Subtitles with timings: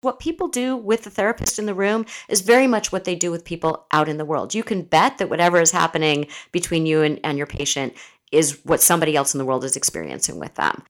[0.00, 3.32] What people do with the therapist in the room is very much what they do
[3.32, 4.54] with people out in the world.
[4.54, 7.94] You can bet that whatever is happening between you and, and your patient
[8.30, 10.84] is what somebody else in the world is experiencing with them.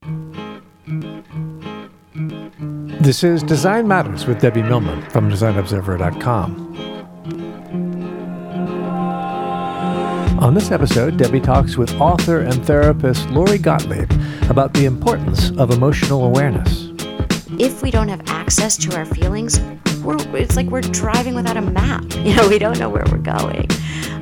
[3.00, 6.66] This is Design Matters with Debbie Millman from DesignObserver.com.
[10.42, 14.12] On this episode, Debbie talks with author and therapist Lori Gottlieb
[14.50, 16.87] about the importance of emotional awareness
[17.58, 19.60] if we don't have access to our feelings,
[20.34, 22.04] it's like we're driving without a map.
[22.18, 23.68] You know, we don't know where we're going.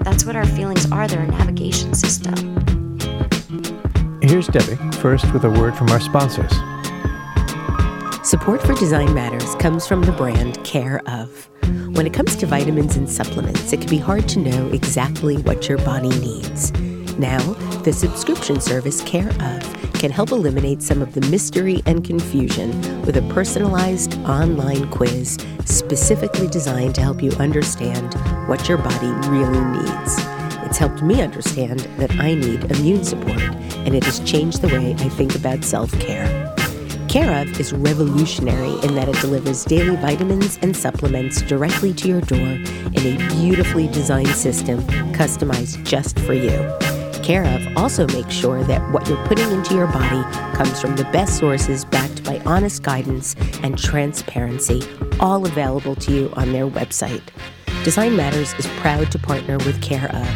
[0.02, 1.08] That's what our feelings are.
[1.08, 2.36] They're a navigation system.
[4.22, 6.52] Here's Debbie, first with a word from our sponsors.
[8.22, 11.48] Support for Design Matters comes from the brand Care of.
[11.96, 15.68] When it comes to vitamins and supplements, it can be hard to know exactly what
[15.68, 16.70] your body needs.
[17.18, 17.38] Now,
[17.82, 22.70] the subscription service Care of can help eliminate some of the mystery and confusion
[23.02, 28.14] with a personalized online quiz specifically designed to help you understand
[28.48, 30.16] what your body really needs.
[30.66, 34.92] It's helped me understand that I need immune support, and it has changed the way
[34.92, 36.26] I think about self care.
[37.08, 42.20] Care of is revolutionary in that it delivers daily vitamins and supplements directly to your
[42.20, 44.80] door in a beautifully designed system
[45.14, 46.85] customized just for you
[47.26, 50.22] care of also makes sure that what you're putting into your body
[50.56, 54.80] comes from the best sources backed by honest guidance and transparency,
[55.18, 57.22] all available to you on their website.
[57.82, 60.28] Design Matters is proud to partner with Care of,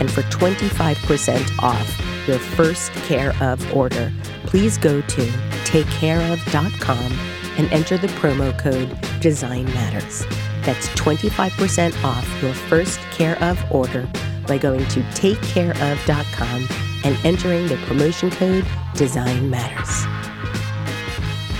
[0.00, 4.12] and for 25% off your first Care of order,
[4.44, 5.22] please go to
[5.64, 7.12] takecareof.com
[7.58, 10.24] and enter the promo code Design Matters.
[10.62, 14.08] That's 25% off your first Care of order
[14.46, 16.68] by going to takecareof.com
[17.04, 20.04] and entering the promotion code Design Matters.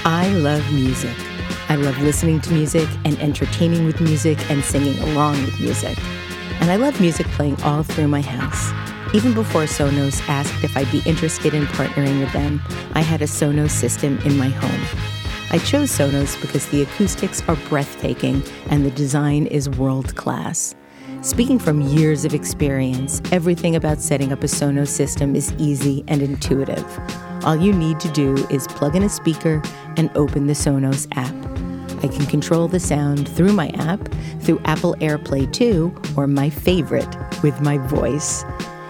[0.05, 1.17] I love music.
[1.69, 5.99] I love listening to music and entertaining with music and singing along with music.
[6.61, 8.73] And I love music playing all through my house.
[9.15, 12.61] Even before Sonos asked if I'd be interested in partnering with them,
[12.95, 15.01] I had a Sonos system in my home.
[15.51, 20.75] I chose Sonos because the acoustics are breathtaking and the design is world class.
[21.26, 26.22] Speaking from years of experience, everything about setting up a Sonos system is easy and
[26.22, 26.87] intuitive.
[27.42, 29.60] All you need to do is plug in a speaker
[29.97, 31.34] and open the Sonos app.
[32.04, 34.09] I can control the sound through my app,
[34.42, 37.12] through Apple AirPlay 2, or my favorite,
[37.43, 38.44] with my voice.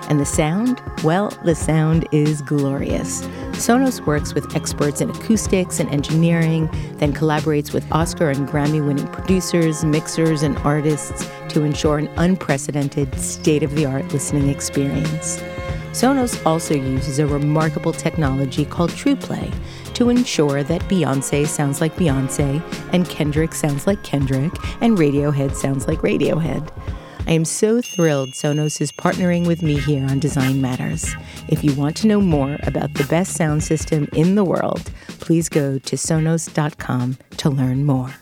[0.08, 0.80] And the sound?
[1.02, 3.22] Well, the sound is glorious.
[3.56, 6.68] Sonos works with experts in acoustics and engineering,
[6.98, 13.18] then collaborates with Oscar and Grammy winning producers, mixers, and artists to ensure an unprecedented,
[13.18, 15.42] state of the art listening experience.
[15.90, 19.52] Sonos also uses a remarkable technology called TruePlay
[19.94, 24.52] to ensure that Beyonce sounds like Beyonce, and Kendrick sounds like Kendrick,
[24.82, 26.70] and Radiohead sounds like Radiohead.
[27.28, 31.12] I am so thrilled Sonos is partnering with me here on Design Matters.
[31.48, 35.48] If you want to know more about the best sound system in the world, please
[35.48, 38.14] go to sonos.com to learn more.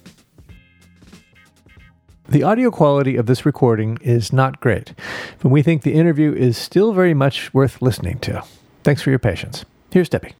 [2.26, 4.94] The audio quality of this recording is not great,
[5.40, 8.42] but we think the interview is still very much worth listening to.
[8.84, 9.66] Thanks for your patience.
[9.90, 10.34] Here's Debbie.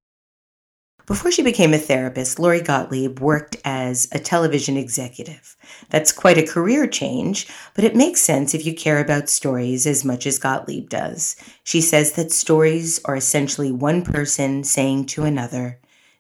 [1.06, 5.54] Before she became a therapist, Lori Gottlieb worked as a television executive.
[5.90, 10.02] That's quite a career change, but it makes sense if you care about stories as
[10.02, 11.36] much as Gottlieb does.
[11.62, 15.78] She says that stories are essentially one person saying to another,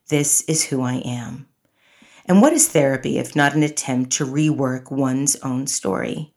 [0.08, 1.48] This is who I am.
[2.26, 6.33] And what is therapy if not an attempt to rework one's own story?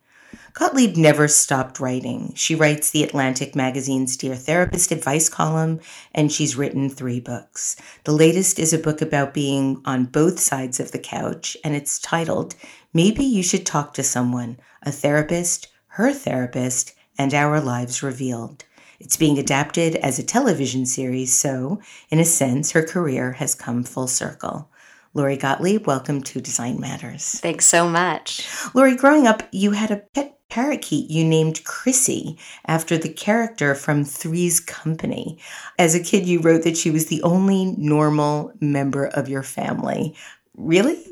[0.57, 2.33] Gottlieb never stopped writing.
[2.33, 5.79] She writes the Atlantic magazine's Dear Therapist advice column,
[6.15, 7.75] and she's written three books.
[8.05, 11.99] The latest is a book about being on both sides of the couch, and it's
[11.99, 12.55] titled
[12.91, 18.65] Maybe You Should Talk to Someone, a Therapist, Her Therapist, and Our Lives Revealed.
[18.99, 23.83] It's being adapted as a television series, so, in a sense, her career has come
[23.83, 24.71] full circle.
[25.13, 27.39] Lori Gottlieb, welcome to Design Matters.
[27.39, 28.47] Thanks so much.
[28.73, 34.03] Lori, growing up, you had a pet parakeet you named Chrissy after the character from
[34.03, 35.39] Three's Company.
[35.77, 40.15] As a kid, you wrote that she was the only normal member of your family.
[40.55, 41.03] Really?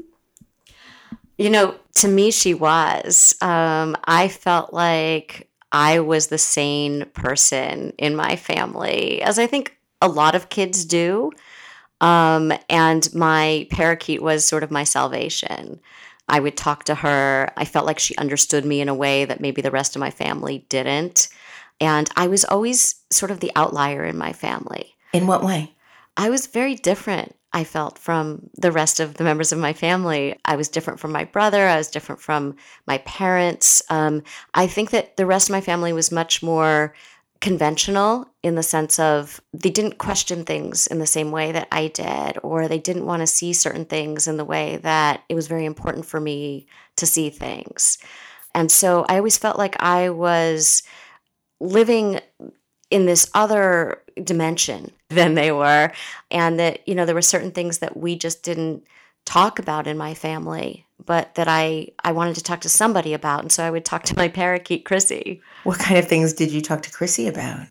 [1.38, 3.36] You know, to me, she was.
[3.42, 9.78] Um, I felt like I was the sane person in my family, as I think
[10.02, 11.32] a lot of kids do.
[12.02, 15.80] Um, and my parakeet was sort of my salvation.
[16.28, 17.52] I would talk to her.
[17.56, 20.12] I felt like she understood me in a way that maybe the rest of my
[20.12, 21.30] family didn't.
[21.80, 24.96] And I was always sort of the outlier in my family.
[25.14, 25.76] In what way?
[26.18, 30.40] I was very different, I felt, from the rest of the members of my family.
[30.46, 31.68] I was different from my brother.
[31.68, 32.56] I was different from
[32.88, 33.82] my parents.
[33.90, 34.24] Um,
[34.54, 36.94] I think that the rest of my family was much more
[37.42, 41.88] conventional in the sense of they didn't question things in the same way that I
[41.88, 45.48] did, or they didn't want to see certain things in the way that it was
[45.48, 47.98] very important for me to see things.
[48.54, 50.84] And so I always felt like I was
[51.60, 52.20] living
[52.90, 55.92] in this other dimension than they were,
[56.32, 58.86] and that, you know, there were certain things that we just didn't
[59.26, 63.42] talk about in my family but that I I wanted to talk to somebody about,
[63.42, 65.42] and so I would talk to my parakeet Chrissy.
[65.64, 67.68] What kind of things did you talk to Chrissy about?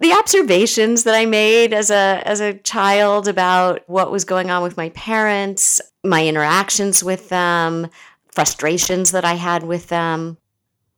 [0.00, 4.62] The observations that I made as a as a child about what was going on
[4.62, 7.88] with my parents, my interactions with them,
[8.30, 10.38] frustrations that I had with them.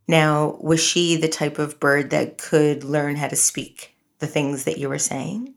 [0.06, 4.64] Now, was she the type of bird that could learn how to speak the things
[4.64, 5.54] that you were saying?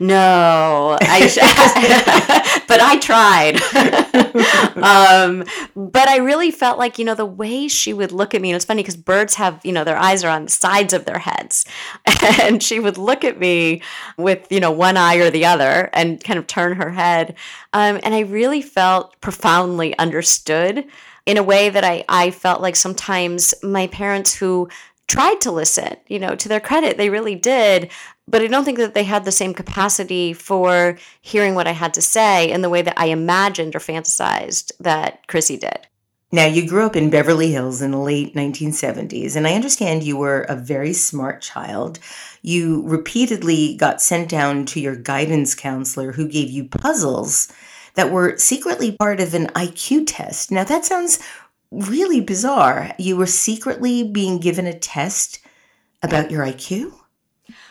[0.00, 3.56] No, I, but I tried.
[4.76, 8.50] um, but I really felt like, you know, the way she would look at me,
[8.50, 11.04] and it's funny because birds have, you know, their eyes are on the sides of
[11.04, 11.64] their heads.
[12.40, 13.82] And she would look at me
[14.16, 17.34] with, you know, one eye or the other and kind of turn her head.
[17.72, 20.84] Um, and I really felt profoundly understood
[21.26, 24.68] in a way that I, I felt like sometimes my parents who
[25.08, 25.96] tried to listen.
[26.06, 27.90] You know, to their credit, they really did.
[28.28, 31.94] But I don't think that they had the same capacity for hearing what I had
[31.94, 35.88] to say in the way that I imagined or fantasized that Chrissy did.
[36.30, 40.18] Now, you grew up in Beverly Hills in the late 1970s, and I understand you
[40.18, 41.98] were a very smart child.
[42.42, 47.50] You repeatedly got sent down to your guidance counselor who gave you puzzles
[47.94, 50.50] that were secretly part of an IQ test.
[50.50, 51.18] Now, that sounds
[51.70, 52.92] really bizarre.
[52.98, 55.40] You were secretly being given a test
[56.02, 56.94] about your IQ?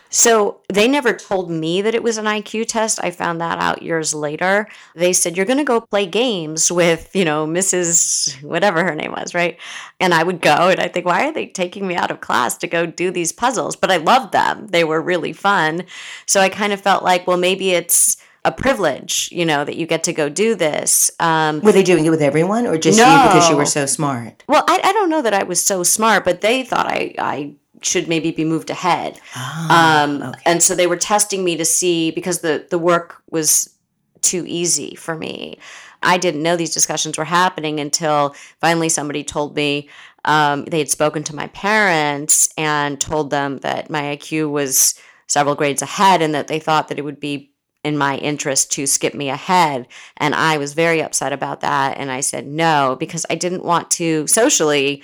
[0.10, 3.00] So they never told me that it was an IQ test.
[3.04, 4.68] I found that out years later.
[4.96, 8.42] They said, You're going to go play games with, you know, Mrs.
[8.42, 9.58] whatever her name was, right?
[10.00, 12.58] And I would go and I think, Why are they taking me out of class
[12.60, 13.76] to go do these puzzles?
[13.76, 14.68] But I loved them.
[14.68, 15.84] They were really fun.
[16.26, 18.18] So I kind of felt like, Well, maybe it's
[18.48, 21.12] a privilege, you know, that you get to go do this.
[21.20, 23.06] Um, were they doing it with everyone or just no.
[23.06, 24.42] you because you were so smart?
[24.48, 27.56] Well, I, I don't know that I was so smart, but they thought I, I
[27.82, 29.20] should maybe be moved ahead.
[29.36, 30.42] Oh, um, okay.
[30.46, 33.76] And so they were testing me to see because the, the work was
[34.22, 35.60] too easy for me.
[36.02, 39.90] I didn't know these discussions were happening until finally somebody told me
[40.24, 44.96] um, they had spoken to my parents and told them that my IQ was
[45.28, 47.52] several grades ahead and that they thought that it would be
[47.84, 49.88] in my interest to skip me ahead.
[50.18, 51.98] And I was very upset about that.
[51.98, 55.04] And I said no, because I didn't want to socially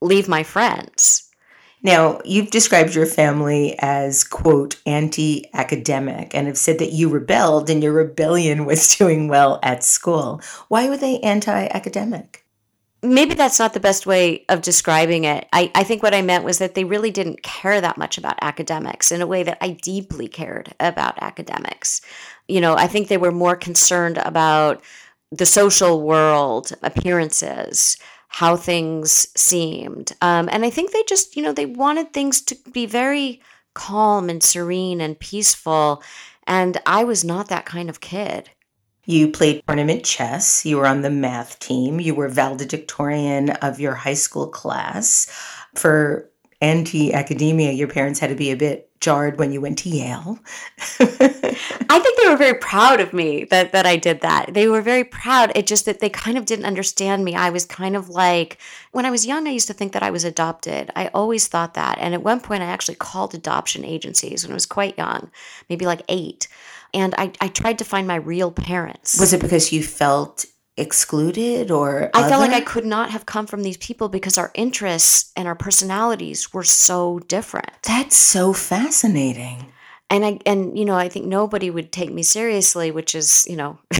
[0.00, 1.30] leave my friends.
[1.82, 7.70] Now, you've described your family as, quote, anti academic and have said that you rebelled
[7.70, 10.40] and your rebellion was doing well at school.
[10.68, 12.45] Why were they anti academic?
[13.02, 15.46] Maybe that's not the best way of describing it.
[15.52, 18.38] I, I think what I meant was that they really didn't care that much about
[18.42, 22.00] academics in a way that I deeply cared about academics.
[22.48, 24.82] You know, I think they were more concerned about
[25.30, 27.96] the social world, appearances,
[28.28, 30.12] how things seemed.
[30.20, 33.40] Um, and I think they just, you know, they wanted things to be very
[33.74, 36.02] calm and serene and peaceful.
[36.46, 38.50] And I was not that kind of kid.
[39.06, 40.66] You played tournament chess.
[40.66, 42.00] You were on the math team.
[42.00, 45.26] You were valedictorian of your high school class.
[45.74, 46.28] For
[46.60, 50.38] anti academia, your parents had to be a bit jarred when you went to Yale.
[50.98, 54.54] I think they were very proud of me that that I did that.
[54.54, 55.52] They were very proud.
[55.54, 57.34] It just that they kind of didn't understand me.
[57.34, 58.58] I was kind of like
[58.92, 60.90] when I was young I used to think that I was adopted.
[60.96, 61.98] I always thought that.
[61.98, 65.30] And at one point I actually called adoption agencies when I was quite young,
[65.68, 66.48] maybe like 8.
[66.96, 69.20] And I, I tried to find my real parents.
[69.20, 70.46] Was it because you felt
[70.78, 72.52] excluded or I felt like?
[72.52, 76.64] I could not have come from these people because our interests and our personalities were
[76.64, 77.70] so different.
[77.82, 79.72] That's so fascinating.
[80.08, 83.56] And I and you know I think nobody would take me seriously, which is you
[83.56, 83.78] know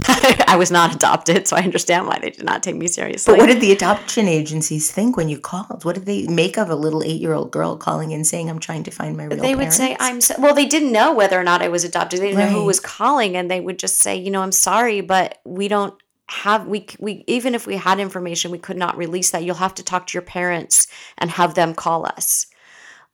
[0.47, 3.33] I was not adopted, so I understand why they did not take me seriously.
[3.33, 5.85] But what did the adoption agencies think when you called?
[5.85, 8.91] What did they make of a little eight-year-old girl calling in saying, "I'm trying to
[8.91, 9.41] find my real"?
[9.41, 9.97] they would say?
[9.99, 10.55] I'm so, well.
[10.55, 12.21] They didn't know whether or not I was adopted.
[12.21, 15.01] They didn't know who was calling, and they would just say, you know, I'm sorry,
[15.01, 15.95] but we don't
[16.29, 19.45] have we we even if we had information, we could not release that.
[19.45, 20.87] You'll have to talk to your parents
[21.19, 22.47] and have them call us.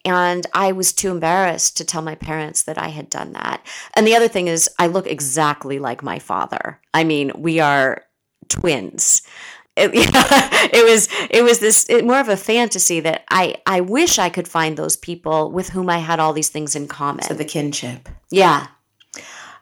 [0.04, 3.64] And I was too embarrassed to tell my parents that I had done that.
[3.94, 6.80] And the other thing is, I look exactly like my father.
[6.92, 8.02] I mean, we are
[8.48, 9.22] twins.
[9.76, 14.18] It, it was it was this it, more of a fantasy that I I wish
[14.18, 17.24] I could find those people with whom I had all these things in common.
[17.24, 18.08] So the kinship.
[18.30, 18.66] yeah,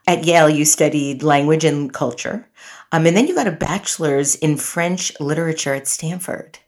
[0.08, 2.48] At Yale, you studied language and culture,
[2.90, 6.58] um, and then you got a bachelor's in French literature at Stanford.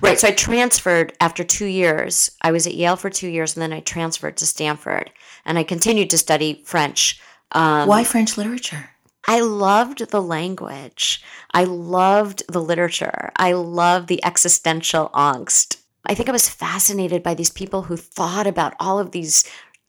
[0.00, 0.18] Right.
[0.18, 2.30] So I transferred after two years.
[2.42, 5.10] I was at Yale for two years, and then I transferred to Stanford,
[5.44, 7.20] and I continued to study French.
[7.52, 8.90] Um, Why French literature?
[9.26, 11.22] I loved the language.
[11.52, 13.30] I loved the literature.
[13.36, 15.76] I loved the existential angst.
[16.04, 19.44] I think I was fascinated by these people who thought about all of these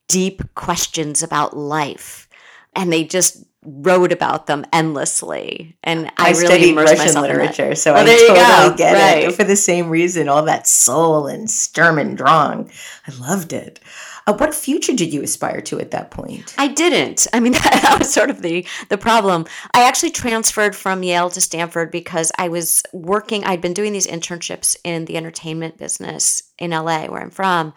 [0.07, 2.27] deep questions about life
[2.75, 5.75] and they just wrote about them endlessly.
[5.83, 7.39] And I, I, really Russian myself in that.
[7.39, 8.73] literature, so Oh, I totally go.
[8.77, 9.23] get Right.
[9.29, 9.35] it.
[9.35, 12.69] For the same reason, all that soul and Sturm and Drang.
[13.07, 13.79] I loved it.
[14.25, 16.55] Uh, what future did you aspire to at that point?
[16.57, 17.27] I didn't.
[17.33, 19.45] I mean, that, was sort of the the problem.
[19.73, 23.43] I actually transferred from Yale to Stanford because I was working.
[23.43, 27.73] I'd been doing these internships in the entertainment business in LA, where I'm from.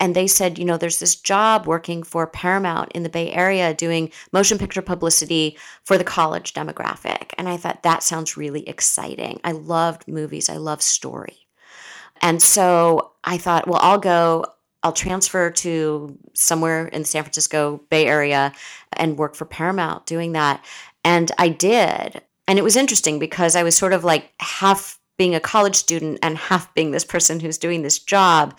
[0.00, 3.74] And they said, you know, there's this job working for Paramount in the Bay Area
[3.74, 7.32] doing motion picture publicity for the college demographic.
[7.36, 9.40] And I thought that sounds really exciting.
[9.44, 11.46] I loved movies, I love story.
[12.22, 14.46] And so I thought, well, I'll go,
[14.82, 18.52] I'll transfer to somewhere in the San Francisco Bay Area
[18.94, 20.64] and work for Paramount doing that.
[21.04, 22.22] And I did.
[22.48, 26.18] And it was interesting because I was sort of like half being a college student
[26.22, 28.58] and half being this person who's doing this job.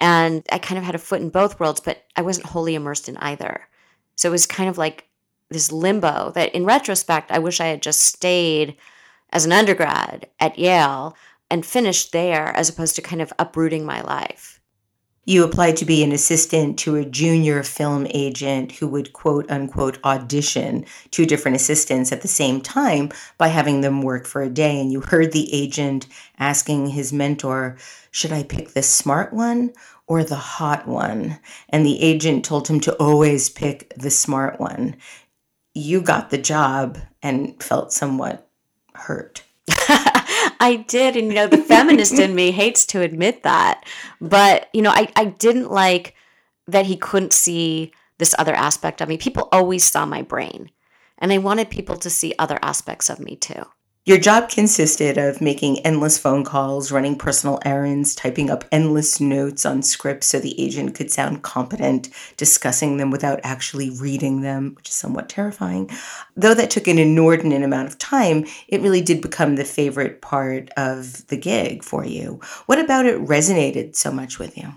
[0.00, 3.08] And I kind of had a foot in both worlds, but I wasn't wholly immersed
[3.08, 3.68] in either.
[4.16, 5.08] So it was kind of like
[5.50, 8.76] this limbo that in retrospect, I wish I had just stayed
[9.30, 11.16] as an undergrad at Yale
[11.50, 14.57] and finished there as opposed to kind of uprooting my life.
[15.28, 20.02] You applied to be an assistant to a junior film agent who would quote unquote
[20.02, 24.80] audition two different assistants at the same time by having them work for a day.
[24.80, 26.06] And you heard the agent
[26.38, 27.76] asking his mentor,
[28.10, 29.74] Should I pick the smart one
[30.06, 31.38] or the hot one?
[31.68, 34.96] And the agent told him to always pick the smart one.
[35.74, 38.48] You got the job and felt somewhat
[38.94, 39.42] hurt.
[40.60, 41.16] I did.
[41.16, 43.84] And, you know, the feminist in me hates to admit that.
[44.20, 46.14] But, you know, I, I didn't like
[46.66, 49.16] that he couldn't see this other aspect of me.
[49.16, 50.70] People always saw my brain.
[51.18, 53.64] And I wanted people to see other aspects of me too.
[54.08, 59.66] Your job consisted of making endless phone calls, running personal errands, typing up endless notes
[59.66, 64.88] on scripts so the agent could sound competent, discussing them without actually reading them, which
[64.88, 65.90] is somewhat terrifying.
[66.34, 70.70] Though that took an inordinate amount of time, it really did become the favorite part
[70.78, 72.40] of the gig for you.
[72.64, 74.72] What about it resonated so much with you?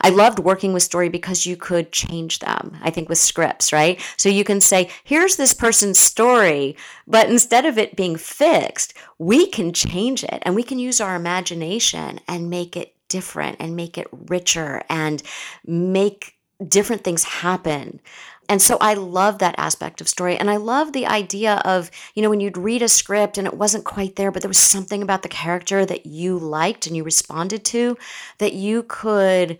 [0.00, 2.76] I loved working with story because you could change them.
[2.82, 4.00] I think with scripts, right?
[4.16, 6.76] So you can say, here's this person's story,
[7.06, 11.16] but instead of it being fixed, we can change it and we can use our
[11.16, 15.22] imagination and make it different and make it richer and
[15.66, 16.36] make
[16.66, 18.00] different things happen.
[18.48, 20.36] And so I love that aspect of story.
[20.36, 23.54] And I love the idea of, you know, when you'd read a script and it
[23.54, 27.04] wasn't quite there, but there was something about the character that you liked and you
[27.04, 27.98] responded to,
[28.38, 29.58] that you could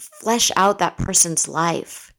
[0.00, 2.12] flesh out that person's life.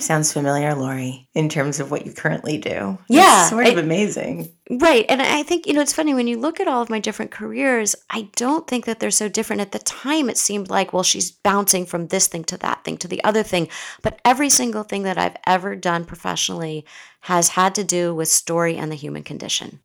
[0.00, 2.98] Sounds familiar, Lori, in terms of what you currently do.
[3.08, 4.52] Yeah, It's sort of amazing.
[4.70, 5.04] Right.
[5.08, 7.32] And I think, you know, it's funny when you look at all of my different
[7.32, 9.60] careers, I don't think that they're so different.
[9.60, 12.96] At the time, it seemed like, well, she's bouncing from this thing to that thing
[12.98, 13.68] to the other thing.
[14.02, 16.84] But every single thing that I've ever done professionally
[17.22, 19.80] has had to do with story and the human condition.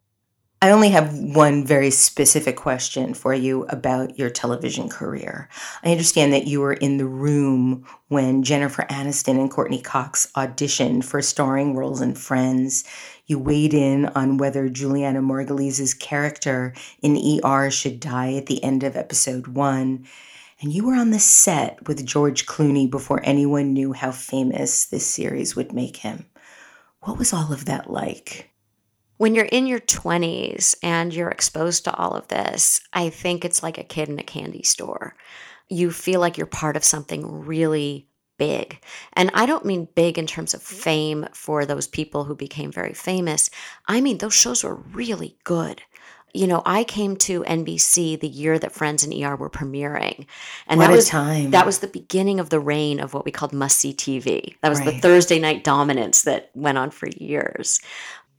[0.64, 5.50] I only have one very specific question for you about your television career.
[5.84, 11.04] I understand that you were in the room when Jennifer Aniston and Courteney Cox auditioned
[11.04, 12.86] for starring roles in Friends.
[13.26, 18.86] You weighed in on whether Julianna Margulies' character in ER should die at the end
[18.86, 20.06] of episode one.
[20.62, 25.06] And you were on the set with George Clooney before anyone knew how famous this
[25.06, 26.26] series would make him.
[27.02, 28.53] What was all of that like?
[29.24, 33.64] When you're in your 20s and you're exposed to all of this, I think it's
[33.64, 35.16] like a kid in a candy store.
[35.70, 38.82] You feel like you're part of something really big.
[39.14, 42.94] And I don't mean big in terms of fame for those people who became very
[42.94, 43.50] famous.
[43.88, 45.82] I mean, those shows were really good.
[46.34, 50.26] You know, I came to NBC the year that Friends and ER were premiering.
[50.68, 51.52] And What that a was time.
[51.52, 54.56] that was the beginning of the reign of what we called must see TV.
[54.62, 57.80] That was the Thursday night dominance that went on for years.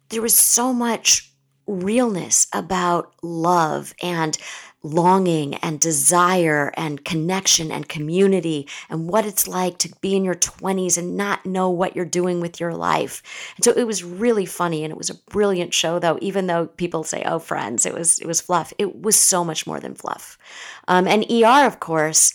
[0.09, 1.33] There was so much
[1.67, 4.37] realness about love and
[4.85, 10.35] longing and desire and connection and community and what it's like to be in your
[10.35, 13.23] 20s and not know what you're doing with your life.
[13.57, 16.67] And so it was really funny and it was a brilliant show though even though
[16.67, 18.75] people say oh friends it was it was fluff.
[18.77, 20.37] It was so much more than fluff.
[20.87, 22.35] Um, and ER of course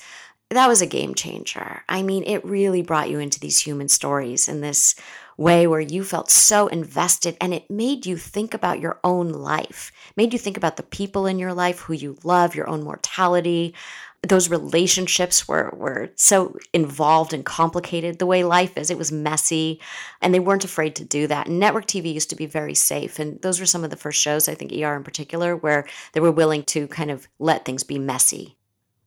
[0.50, 1.84] that was a game changer.
[1.88, 4.96] I mean, it really brought you into these human stories and this
[5.40, 9.92] way where you felt so invested and it made you think about your own life,
[10.18, 13.74] made you think about the people in your life who you love, your own mortality.
[14.22, 18.90] Those relationships were, were so involved and complicated the way life is.
[18.90, 19.80] It was messy,
[20.22, 21.48] and they weren't afraid to do that.
[21.48, 23.18] Network TV used to be very safe.
[23.18, 26.20] And those were some of the first shows, I think ER in particular, where they
[26.20, 28.58] were willing to kind of let things be messy.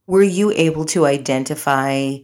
[0.06, 2.16] Were you able to identify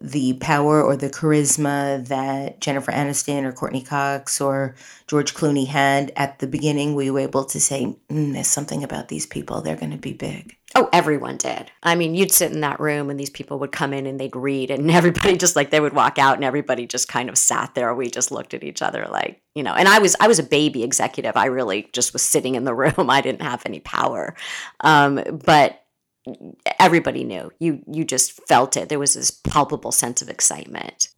[0.00, 4.74] the power or the charisma that Jennifer Aniston or Courteney Cox or
[5.06, 6.94] George Clooney had at the beginning?
[6.94, 10.12] Were you able to say, mm, there's something about these people, they're going to be
[10.12, 10.56] big?
[10.74, 11.70] Oh, everyone did.
[11.82, 14.36] I mean, you'd sit in that room and these people would come in and they'd
[14.36, 17.74] read, and everybody just like they would walk out and everybody just kind of sat
[17.74, 17.94] there.
[17.94, 20.44] We just looked at each other like, you know, and I was I was a
[20.44, 21.36] baby executive.
[21.36, 23.10] I really just was sitting in the room.
[23.10, 24.34] I didn't have any power.
[24.80, 25.82] Um, but
[26.78, 27.50] everybody knew.
[27.58, 28.88] You you just felt it.
[28.88, 31.08] There was this palpable sense of excitement.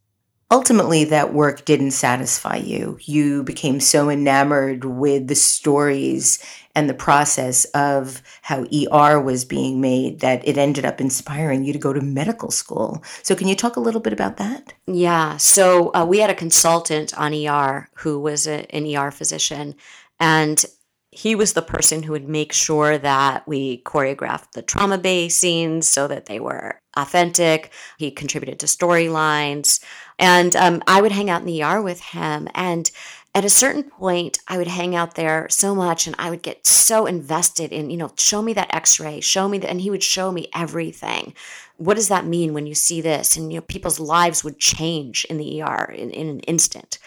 [0.52, 2.98] Ultimately, that work didn't satisfy you.
[3.02, 6.44] You became so enamored with the stories
[6.74, 11.72] and the process of how ER was being made that it ended up inspiring you
[11.72, 13.02] to go to medical school.
[13.22, 14.72] So, can you talk a little bit about that?
[14.88, 15.36] Yeah.
[15.36, 19.76] So uh, we had a consultant on ER who was a, an ER physician,
[20.18, 20.64] and
[21.12, 25.88] he was the person who would make sure that we choreographed the trauma bay scenes
[25.88, 27.72] so that they were authentic.
[27.98, 29.82] He contributed to storylines.
[30.18, 32.48] And um, I would hang out in the ER with him.
[32.54, 32.90] And
[33.34, 36.66] at a certain point, I would hang out there so much and I would get
[36.66, 39.70] so invested in, you know, show me that x ray, show me that.
[39.70, 41.34] And he would show me everything.
[41.76, 43.36] What does that mean when you see this?
[43.36, 46.98] And, you know, people's lives would change in the ER in, in an instant.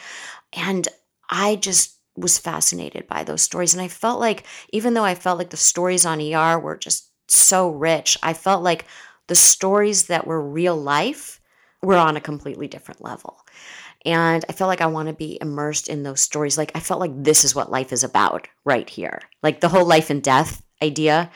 [0.53, 0.87] And
[1.29, 3.73] I just was fascinated by those stories.
[3.73, 7.09] And I felt like, even though I felt like the stories on ER were just
[7.27, 8.85] so rich, I felt like
[9.27, 11.41] the stories that were real life
[11.81, 13.39] were on a completely different level.
[14.05, 16.57] And I felt like I want to be immersed in those stories.
[16.57, 19.21] Like I felt like this is what life is about right here.
[19.41, 21.31] Like the whole life and death idea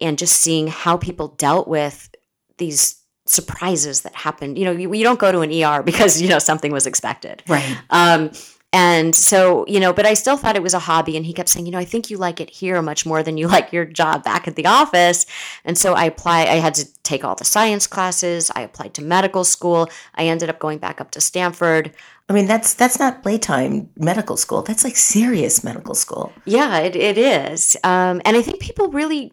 [0.00, 2.14] and just seeing how people dealt with
[2.58, 4.58] these surprises that happened.
[4.58, 7.42] You know, you, you don't go to an ER because, you know, something was expected.
[7.48, 7.76] Right.
[7.90, 8.30] Um,
[8.72, 11.16] and so, you know, but I still thought it was a hobby.
[11.16, 13.36] And he kept saying, you know, I think you like it here much more than
[13.36, 15.26] you like your job back at the office.
[15.64, 18.50] And so I applied, I had to take all the science classes.
[18.56, 19.88] I applied to medical school.
[20.14, 21.92] I ended up going back up to Stanford.
[22.28, 24.62] I mean, that's that's not playtime medical school.
[24.62, 26.32] That's like serious medical school.
[26.46, 27.76] Yeah, it, it is.
[27.84, 29.32] Um, and I think people really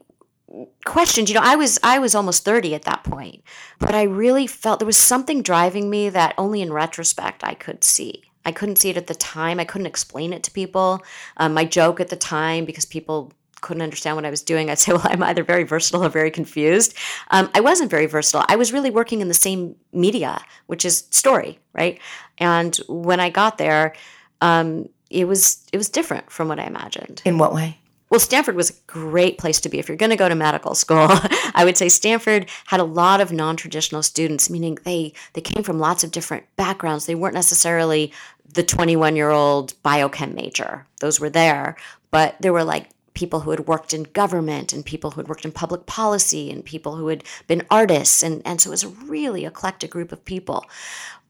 [0.85, 3.43] questioned, you know, I was I was almost 30 at that point,
[3.77, 7.83] but I really felt there was something driving me that only in retrospect I could
[7.83, 8.23] see.
[8.45, 9.59] I couldn't see it at the time.
[9.59, 11.03] I couldn't explain it to people.
[11.37, 14.79] Um, my joke at the time, because people couldn't understand what I was doing, I'd
[14.79, 16.95] say, well, I'm either very versatile or very confused.
[17.31, 18.45] Um, I wasn't very versatile.
[18.47, 21.99] I was really working in the same media, which is story, right?
[22.37, 23.93] And when I got there,
[24.41, 27.21] um, it was it was different from what I imagined.
[27.25, 27.78] In what way?
[28.09, 29.77] Well, Stanford was a great place to be.
[29.77, 31.07] If you're going to go to medical school,
[31.53, 35.79] I would say Stanford had a lot of non-traditional students, meaning they they came from
[35.79, 37.05] lots of different backgrounds.
[37.05, 38.11] They weren't necessarily
[38.51, 40.87] the 21-year-old biochem major.
[41.01, 41.77] Those were there,
[42.09, 45.45] but there were like people who had worked in government and people who had worked
[45.45, 48.87] in public policy and people who had been artists and and so it was a
[48.87, 50.65] really eclectic group of people.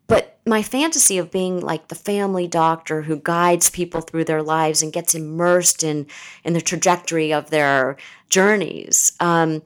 [0.10, 4.82] But my fantasy of being like the family doctor who guides people through their lives
[4.82, 6.08] and gets immersed in
[6.44, 7.96] in the trajectory of their
[8.28, 9.62] journeys, um,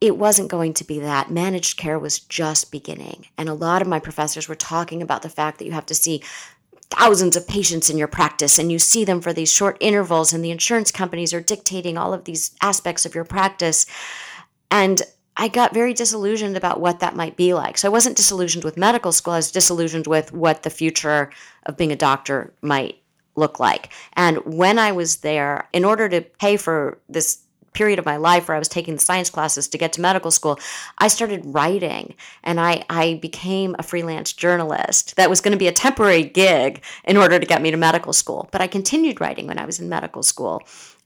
[0.00, 1.30] it wasn't going to be that.
[1.30, 5.28] Managed care was just beginning, and a lot of my professors were talking about the
[5.28, 6.22] fact that you have to see
[6.90, 10.44] thousands of patients in your practice and you see them for these short intervals and
[10.44, 13.84] the insurance companies are dictating all of these aspects of your practice
[14.70, 15.02] and
[15.36, 17.78] I got very disillusioned about what that might be like.
[17.78, 21.30] So I wasn't disillusioned with medical school, I was disillusioned with what the future
[21.66, 22.98] of being a doctor might
[23.36, 23.92] look like.
[24.14, 27.40] And when I was there, in order to pay for this
[27.72, 30.30] period of my life where I was taking the science classes to get to medical
[30.30, 30.58] school,
[30.98, 35.16] I started writing and I, I became a freelance journalist.
[35.16, 38.12] That was going to be a temporary gig in order to get me to medical
[38.12, 38.48] school.
[38.52, 40.62] But I continued writing when I was in medical school.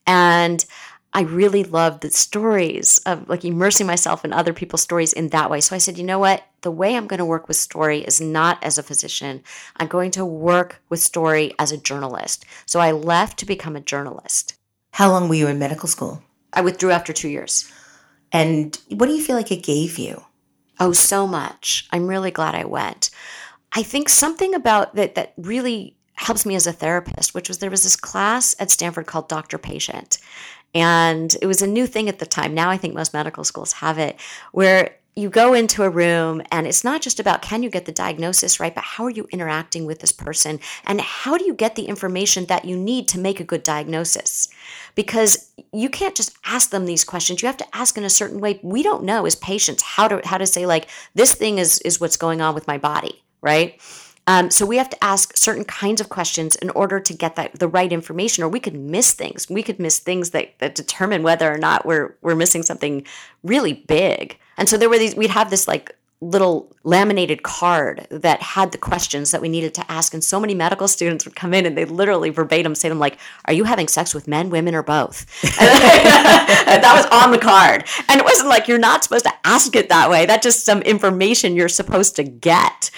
[0.06, 0.64] And
[1.12, 5.50] I really loved the stories of like immersing myself in other people's stories in that
[5.50, 5.60] way.
[5.60, 6.44] So I said, you know what?
[6.60, 9.42] The way I'm going to work with story is not as a physician.
[9.76, 12.44] I'm going to work with story as a journalist.
[12.66, 14.54] So I left to become a journalist.
[14.92, 16.22] How long were you in medical school?
[16.52, 17.70] I withdrew after two years.
[18.32, 20.24] And what do you feel like it gave you?
[20.80, 21.88] Oh, so much.
[21.90, 23.10] I'm really glad I went.
[23.72, 27.70] I think something about that that really helps me as a therapist, which was there
[27.70, 30.18] was this class at Stanford called Doctor Patient.
[30.74, 32.54] And it was a new thing at the time.
[32.54, 34.20] Now I think most medical schools have it,
[34.52, 37.92] where you go into a room and it's not just about can you get the
[37.92, 40.60] diagnosis right, but how are you interacting with this person?
[40.84, 44.48] And how do you get the information that you need to make a good diagnosis?
[44.94, 47.42] Because you can't just ask them these questions.
[47.42, 48.60] You have to ask in a certain way.
[48.62, 52.00] We don't know as patients how to how to say like this thing is is
[52.00, 53.80] what's going on with my body, right?
[54.28, 57.58] Um, so we have to ask certain kinds of questions in order to get that
[57.58, 59.48] the right information, or we could miss things.
[59.48, 63.06] We could miss things that, that determine whether or not we're we're missing something
[63.42, 64.38] really big.
[64.58, 65.16] And so there were these.
[65.16, 69.90] We'd have this like little laminated card that had the questions that we needed to
[69.90, 70.12] ask.
[70.12, 72.98] And so many medical students would come in and they literally verbatim say to them
[72.98, 75.26] like are you having sex with men women or both?
[76.68, 77.84] That was on the card.
[78.08, 80.26] And it wasn't like you're not supposed to ask it that way.
[80.26, 82.90] That's just some information you're supposed to get.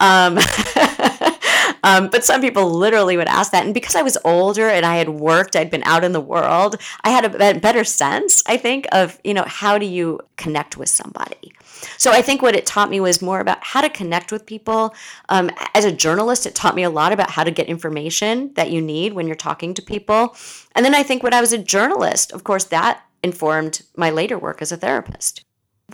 [0.00, 0.38] Um,
[1.82, 3.64] um, but some people literally would ask that.
[3.64, 6.76] And because i was older and i had worked i'd been out in the world
[7.04, 10.88] i had a better sense i think of you know how do you connect with
[10.88, 11.52] somebody
[11.96, 14.94] so I think what it taught me was more about how to connect with people.
[15.28, 18.70] Um, as a journalist, it taught me a lot about how to get information that
[18.70, 20.36] you need when you're talking to people.
[20.74, 24.38] And then I think when I was a journalist, of course, that informed my later
[24.38, 25.42] work as a therapist.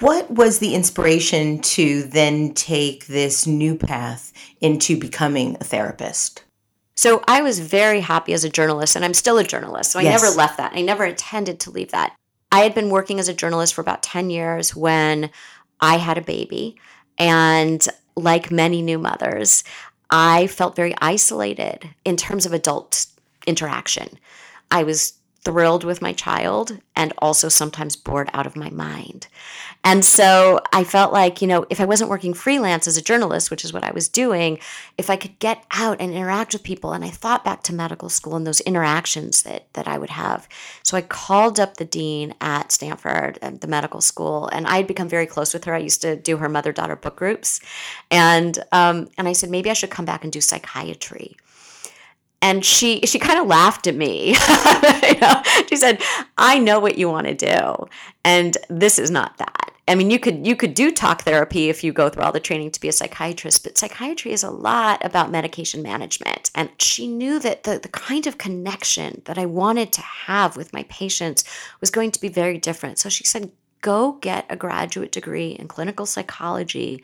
[0.01, 6.43] What was the inspiration to then take this new path into becoming a therapist?
[6.97, 9.91] So I was very happy as a journalist, and I'm still a journalist.
[9.93, 10.21] So I Yes.
[10.21, 10.73] never left that.
[10.75, 12.15] I never intended to leave that.
[12.53, 15.31] I had been working as a journalist for about 10 years when
[15.81, 16.77] I had a baby.
[17.19, 19.65] And like many new mothers,
[20.11, 23.07] I felt very isolated in terms of adult
[23.47, 24.19] interaction.
[24.71, 29.27] I was thrilled with my child and also sometimes bored out of my mind.
[29.83, 33.51] And so I felt like, you know, if I wasn't working freelance as a journalist,
[33.51, 34.59] which is what I was doing,
[34.97, 38.09] if I could get out and interact with people, and I thought back to medical
[38.09, 40.49] school and those interactions that that I would have.
[40.83, 44.87] So I called up the dean at Stanford, at the medical school, and I had
[44.87, 45.75] become very close with her.
[45.75, 47.61] I used to do her mother daughter book groups,
[48.11, 51.37] and um, and I said maybe I should come back and do psychiatry
[52.45, 54.29] and she she kind of laughed at me.
[55.09, 56.03] you know, she said,
[56.37, 57.89] "I know what you want to do,
[58.23, 61.83] and this is not that." I mean, you could you could do talk therapy if
[61.83, 65.03] you go through all the training to be a psychiatrist, but psychiatry is a lot
[65.03, 66.51] about medication management.
[66.55, 70.75] And she knew that the, the kind of connection that I wanted to have with
[70.75, 71.45] my patients
[71.81, 72.99] was going to be very different.
[72.99, 77.03] So she said, "Go get a graduate degree in clinical psychology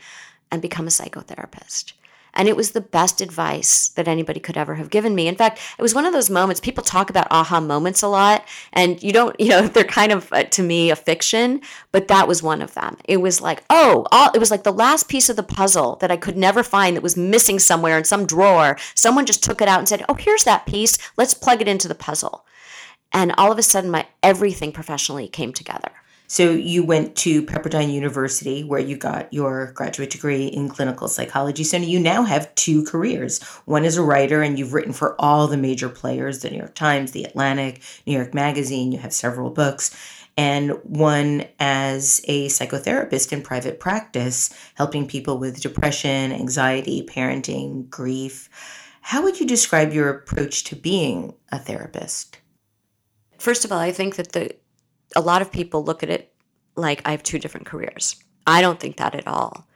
[0.50, 1.94] and become a psychotherapist."
[2.35, 5.29] And it was the best advice that anybody could ever have given me.
[5.29, 8.47] In fact, it was one of those moments people talk about aha moments a lot,
[8.73, 11.61] and you don't, you know, they're kind of uh, to me a fiction,
[11.93, 12.97] but that was one of them.
[13.05, 16.11] It was like, oh, all, it was like the last piece of the puzzle that
[16.11, 18.79] I could never find that was missing somewhere in some drawer.
[18.95, 20.99] Someone just took it out and said, oh, here's that piece.
[21.16, 22.45] Let's plug it into the puzzle.
[23.12, 25.90] And all of a sudden, my everything professionally came together.
[26.31, 31.64] So you went to Pepperdine University where you got your graduate degree in clinical psychology.
[31.64, 33.43] So you now have two careers.
[33.64, 36.77] One is a writer and you've written for all the major players, the New York
[36.77, 39.90] Times, the Atlantic, New York Magazine, you have several books
[40.37, 48.49] and one as a psychotherapist in private practice, helping people with depression, anxiety, parenting, grief.
[49.01, 52.38] How would you describe your approach to being a therapist?
[53.37, 54.60] First of all, I think that the
[55.16, 56.33] a lot of people look at it
[56.77, 58.23] like I have two different careers.
[58.46, 59.66] I don't think that at all.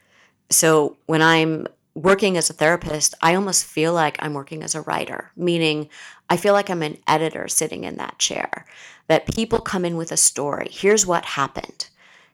[0.51, 4.83] So when I'm working as a therapist, I almost feel like I'm working as a
[4.83, 5.89] writer, meaning
[6.29, 8.67] I feel like I'm an editor sitting in that chair.
[9.07, 10.69] That people come in with a story.
[10.71, 11.89] Here's what happened.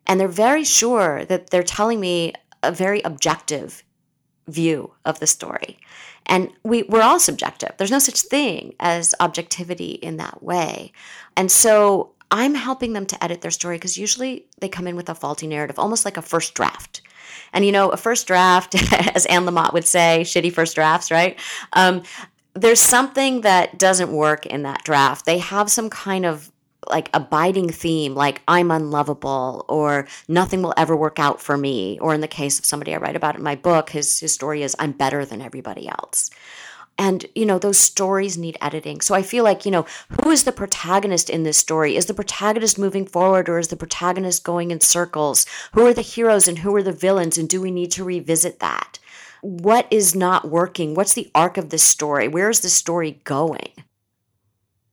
[0.06, 2.32] And they're very sure that they're telling me
[2.62, 3.82] a very objective
[4.48, 5.78] view of the story.
[6.26, 7.72] And we, we're all subjective.
[7.76, 10.92] There's no such thing as objectivity in that way.
[11.36, 15.08] And so I'm helping them to edit their story because usually they come in with
[15.08, 17.02] a faulty narrative, almost like a first draft.
[17.52, 18.74] And you know, a first draft,
[19.14, 21.38] as Anne Lamott would say, shitty first drafts, right?
[21.72, 22.02] Um,
[22.54, 25.24] there's something that doesn't work in that draft.
[25.26, 26.50] They have some kind of
[26.88, 31.98] like abiding theme, like I'm unlovable or nothing will ever work out for me.
[32.00, 34.62] Or in the case of somebody I write about in my book, his, his story
[34.62, 36.30] is I'm better than everybody else
[37.00, 39.00] and you know those stories need editing.
[39.00, 39.86] So i feel like you know
[40.22, 41.96] who is the protagonist in this story?
[41.96, 45.46] Is the protagonist moving forward or is the protagonist going in circles?
[45.72, 48.60] Who are the heroes and who are the villains and do we need to revisit
[48.60, 48.98] that?
[49.40, 50.94] What is not working?
[50.94, 52.28] What's the arc of this story?
[52.28, 53.72] Where is the story going?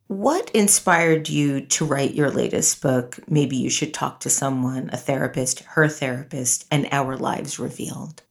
[0.07, 3.19] What inspired you to write your latest book?
[3.27, 8.23] Maybe you should talk to someone a therapist her therapist and our lives revealed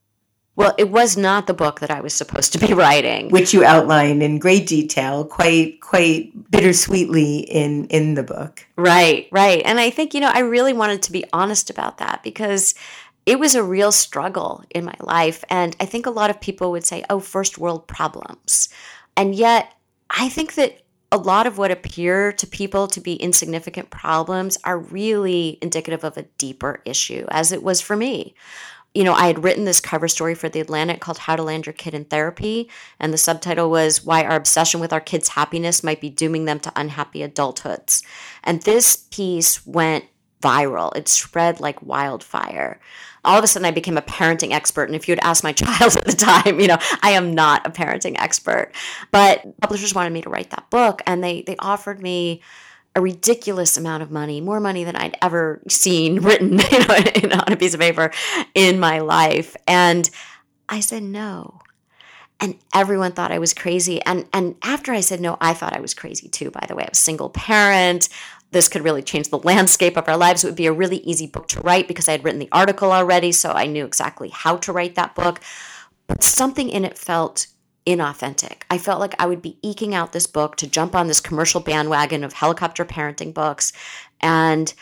[0.57, 3.62] well, it was not the book that I was supposed to be writing, which you
[3.62, 8.66] outline in great detail, quite quite bittersweetly in in the book.
[8.77, 9.62] Right, right.
[9.64, 12.75] And I think, you know, I really wanted to be honest about that because
[13.27, 16.71] it was a real struggle in my life and I think a lot of people
[16.71, 18.69] would say, "Oh, first world problems."
[19.16, 19.73] And yet,
[20.11, 24.79] I think that a lot of what appear to people to be insignificant problems are
[24.79, 28.35] really indicative of a deeper issue, as it was for me
[28.97, 31.67] you know, I had written this cover story for The Atlantic called How to Land
[31.67, 32.71] Your Kid in Therapy.
[32.99, 36.59] And the subtitle was Why Our Obsession with Our Kids' Happiness Might Be Dooming Them
[36.61, 38.03] to Unhappy Adulthoods.
[38.43, 40.07] And this piece went
[40.41, 42.81] viral, it spread like wildfire.
[43.23, 44.85] All of a sudden, I became a parenting expert.
[44.85, 47.67] And if you had asked my child at the time, you know, I am not
[47.67, 48.73] a parenting expert.
[49.11, 52.41] But publishers wanted me to write that book, and they, they offered me
[52.97, 57.33] a ridiculous amount of money, more money than I'd ever seen written you know, in,
[57.33, 58.11] on a piece of paper
[58.55, 59.55] in my life.
[59.69, 60.11] And
[60.69, 61.61] I said no.
[62.41, 64.03] And everyone thought I was crazy.
[64.03, 66.85] And, and after I said no, I thought I was crazy too, by the way.
[66.85, 68.09] I was single parent.
[68.51, 70.43] This could really change the landscape of our lives.
[70.43, 72.93] It would be a really easy book to write because I had written the article
[72.93, 73.33] already.
[73.33, 75.41] So I knew exactly how to write that book.
[76.07, 77.47] But something in it felt
[77.87, 78.62] inauthentic.
[78.70, 81.61] I felt like I would be eking out this book to jump on this commercial
[81.61, 83.72] bandwagon of helicopter parenting books.
[84.20, 84.72] And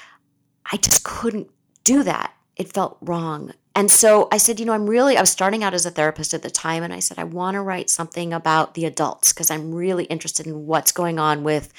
[0.73, 1.51] I just couldn't
[1.85, 2.33] do that.
[2.57, 3.53] It felt wrong.
[3.77, 6.33] And so I said, you know, I'm really, I was starting out as a therapist
[6.33, 6.83] at the time.
[6.83, 10.47] And I said, I want to write something about the adults because I'm really interested
[10.47, 11.73] in what's going on with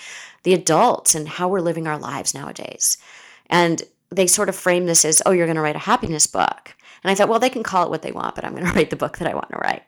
[0.43, 2.97] the adults and how we're living our lives nowadays.
[3.49, 6.74] And they sort of frame this as, oh, you're going to write a happiness book.
[7.05, 8.71] And I thought, well, they can call it what they want, but I'm going to
[8.71, 9.83] write the book that I want to write.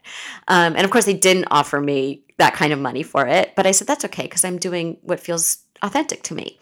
[0.48, 3.54] Um, and of course, they didn't offer me that kind of money for it.
[3.56, 6.60] But I said, that's okay because I'm doing what feels authentic to me.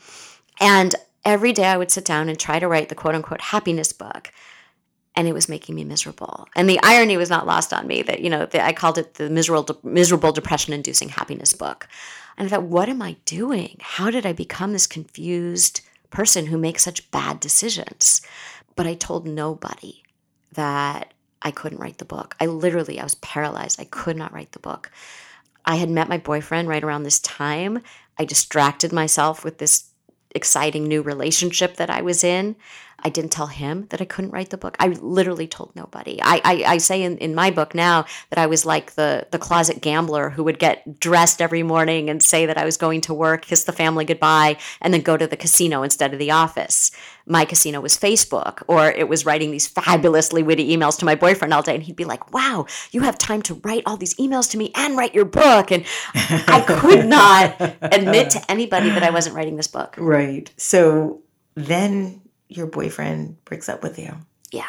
[0.62, 3.92] And every day I would sit down and try to write the quote unquote happiness
[3.92, 4.32] book.
[5.18, 6.48] And it was making me miserable.
[6.56, 9.16] And the irony was not lost on me that, you know, the, I called it
[9.16, 11.90] the miserable, miserable depression inducing happiness book.
[12.38, 13.78] And I thought, what am I doing?
[13.82, 18.22] How did I become this confused person who makes such bad decisions?
[18.78, 20.05] But I told nobody
[20.56, 22.36] that I couldn't write the book.
[22.40, 23.80] I literally, I was paralyzed.
[23.80, 24.92] I could not write the book.
[25.66, 27.82] I had met my boyfriend right around this time.
[28.18, 29.86] I distracted myself with this
[30.34, 32.56] exciting new relationship that I was in.
[33.06, 34.76] I didn't tell him that I couldn't write the book.
[34.80, 36.20] I literally told nobody.
[36.24, 39.38] I, I, I, say in, in my book now that I was like the, the
[39.38, 43.14] closet gambler who would get dressed every morning and say that I was going to
[43.14, 46.90] work, kiss the family goodbye, and then go to the casino instead of the office.
[47.28, 51.54] My casino was Facebook, or it was writing these fabulously witty emails to my boyfriend
[51.54, 51.76] all day.
[51.76, 54.72] And he'd be like, wow, you have time to write all these emails to me
[54.74, 55.72] and write your book.
[55.72, 59.94] And I could not admit to anybody that I wasn't writing this book.
[60.00, 60.52] Right.
[60.58, 61.22] So
[61.54, 64.14] then your boyfriend breaks up with you.
[64.52, 64.66] Yeah.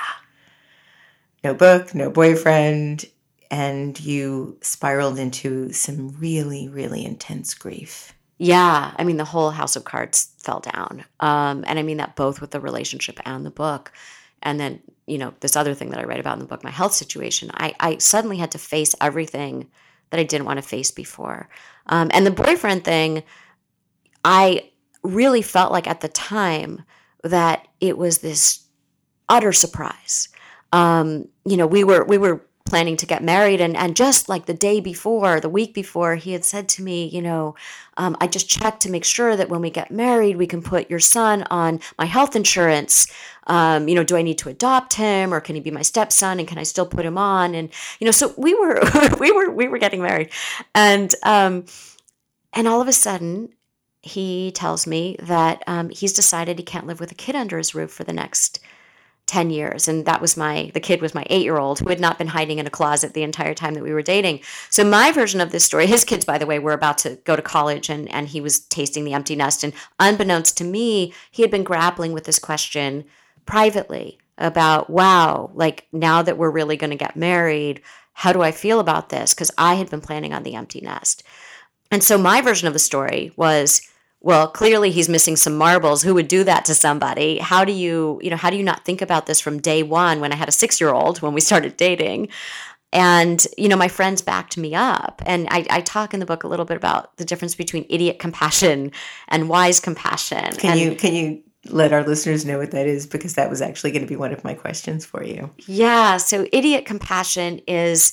[1.45, 3.05] No book, no boyfriend,
[3.51, 8.13] and you spiraled into some really, really intense grief.
[8.39, 11.05] Yeah, I mean, the whole house of cards fell down.
[11.21, 13.93] Um, and I mean that both with the relationship and the book.
[14.43, 16.71] And then, you know, this other thing that I write about in the book, my
[16.71, 19.71] health situation, I, I suddenly had to face everything
[20.11, 21.49] that I didn't want to face before.
[21.87, 23.23] Um, and the boyfriend thing,
[24.25, 24.71] I
[25.03, 26.83] really felt like at the time
[27.23, 28.67] that it was this
[29.29, 30.29] utter surprise.
[30.73, 34.47] Um, you know, we were we were planning to get married and and just like
[34.47, 37.55] the day before the week before he had said to me you know
[37.97, 40.91] um, i just checked to make sure that when we get married we can put
[40.91, 43.07] your son on my health insurance.
[43.49, 46.41] Um, you know do i need to adopt him or can he be my stepson
[46.41, 47.55] and can i still put him on?
[47.55, 48.83] And you know so we were
[49.21, 50.31] we were we were getting married.
[50.75, 51.65] And um
[52.53, 53.51] and all of a sudden
[54.07, 57.75] he tells me that um, he's decided he can't live with a kid under his
[57.75, 58.61] roof for the next
[59.27, 59.89] 10 years.
[59.89, 62.29] And that was my the kid was my 8 year old who had not been
[62.29, 64.41] hiding in a closet the entire time that we were dating.
[64.71, 67.35] So my version of this story his kids by the way were about to go
[67.35, 69.65] to college and and he was tasting the empty nest.
[69.65, 73.05] And unbeknownst to me he had been grappling with this question
[73.47, 77.81] privately about wow like now that we're really going to get married
[78.13, 79.35] how do i feel about this?
[79.35, 81.25] Because i had been planning on the empty nest.
[81.91, 83.83] And so my version of the story was
[84.21, 86.03] well clearly he's missing some marbles.
[86.03, 87.39] Who would do that to somebody?
[87.39, 90.21] How do you you know how do you not think about this from day one
[90.21, 92.29] when i had a six year old when we started dating?
[92.93, 95.23] And you know my friends backed me up.
[95.27, 98.19] And I, I, talk in the book a little bit about the difference between idiot
[98.19, 98.93] compassion
[99.29, 100.53] and wise compassion.
[100.55, 103.07] Can and, you can you let our listeners know what that is?
[103.07, 105.51] Because that was actually going to be one of my questions for you.
[105.67, 108.13] Yeah so idiot compassion is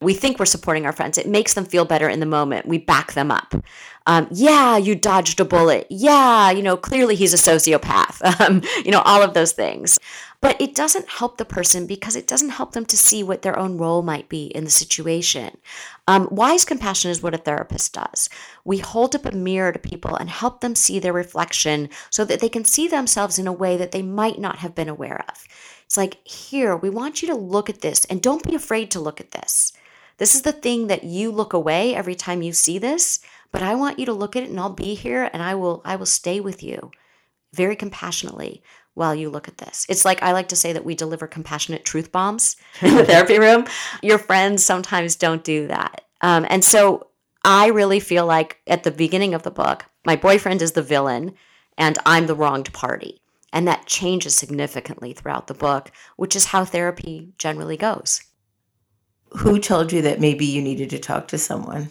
[0.00, 1.18] we think we're supporting our friends.
[1.18, 2.66] It makes them feel better in the moment.
[2.66, 3.54] We back them up.
[4.06, 5.86] Um, yeah, you dodged a bullet.
[5.88, 8.20] Yeah, you know, clearly he's a sociopath.
[8.40, 9.98] Um, you know, all of those things.
[10.40, 13.58] But it doesn't help the person because it doesn't help them to see what their
[13.58, 15.56] own role might be in the situation.
[16.06, 18.28] Um, wise compassion is what a therapist does.
[18.64, 22.40] We hold up a mirror to people and help them see their reflection so that
[22.40, 25.46] they can see themselves in a way that they might not have been aware of.
[25.86, 29.00] It's like, here, we want you to look at this and don't be afraid to
[29.00, 29.72] look at this.
[30.18, 33.20] This is the thing that you look away every time you see this,
[33.54, 35.80] but I want you to look at it and I'll be here and I will
[35.84, 36.90] I will stay with you
[37.52, 38.64] very compassionately
[38.94, 39.86] while you look at this.
[39.88, 43.38] It's like I like to say that we deliver compassionate truth bombs in the therapy
[43.38, 43.64] room.
[44.02, 46.00] Your friends sometimes don't do that.
[46.20, 47.10] Um, and so
[47.44, 51.34] I really feel like at the beginning of the book, my boyfriend is the villain
[51.78, 53.22] and I'm the wronged party.
[53.52, 58.20] And that changes significantly throughout the book, which is how therapy generally goes
[59.36, 61.90] who told you that maybe you needed to talk to someone?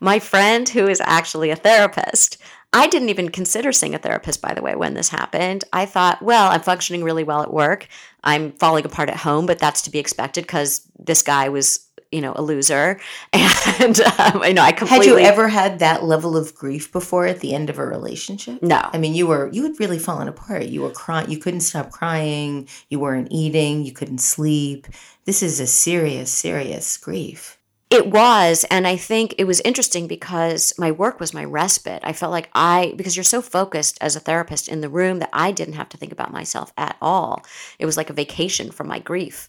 [0.00, 2.38] My friend, who is actually a therapist.
[2.72, 5.64] I didn't even consider seeing a therapist, by the way, when this happened.
[5.72, 7.88] I thought, well, I'm functioning really well at work.
[8.22, 12.20] I'm falling apart at home, but that's to be expected because this guy was you
[12.20, 12.98] know a loser.
[13.80, 17.26] And um, i know i completely had you ever had that level of grief before
[17.26, 18.62] at the end of a relationship?
[18.62, 18.80] No.
[18.92, 20.64] I mean you were you had really fallen apart.
[20.64, 22.68] You were crying you couldn't stop crying.
[22.88, 23.84] You weren't eating.
[23.84, 24.86] You couldn't sleep.
[25.26, 27.57] This is a serious serious grief
[27.90, 32.12] it was and i think it was interesting because my work was my respite i
[32.12, 35.50] felt like i because you're so focused as a therapist in the room that i
[35.50, 37.44] didn't have to think about myself at all
[37.78, 39.48] it was like a vacation from my grief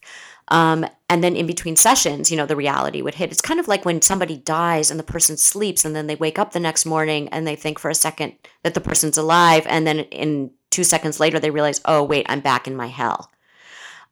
[0.50, 3.32] um, and then in between sessions, you know, the reality would hit.
[3.32, 6.40] It's kind of like when somebody dies and the person sleeps and then they wake
[6.40, 9.66] up the next morning and they think for a second that the person's alive.
[9.68, 13.32] And then in two seconds later, they realize, oh, wait, I'm back in my hell.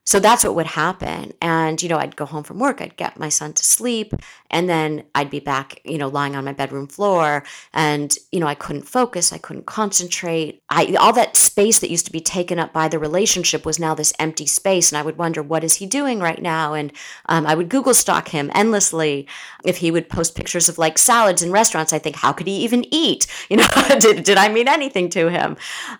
[0.08, 1.34] So that's what would happen.
[1.42, 4.14] And, you know, I'd go home from work, I'd get my son to sleep,
[4.50, 7.44] and then I'd be back, you know, lying on my bedroom floor.
[7.74, 10.62] And, you know, I couldn't focus, I couldn't concentrate.
[10.70, 13.94] I all that space that used to be taken up by the relationship was now
[13.94, 14.90] this empty space.
[14.90, 16.72] And I would wonder, what is he doing right now?
[16.72, 16.90] And
[17.26, 19.28] um, I would Google stalk him endlessly.
[19.62, 22.56] If he would post pictures of like salads in restaurants, I think, how could he
[22.64, 23.26] even eat?
[23.50, 23.68] You know,
[23.98, 25.56] did, did I mean anything to him?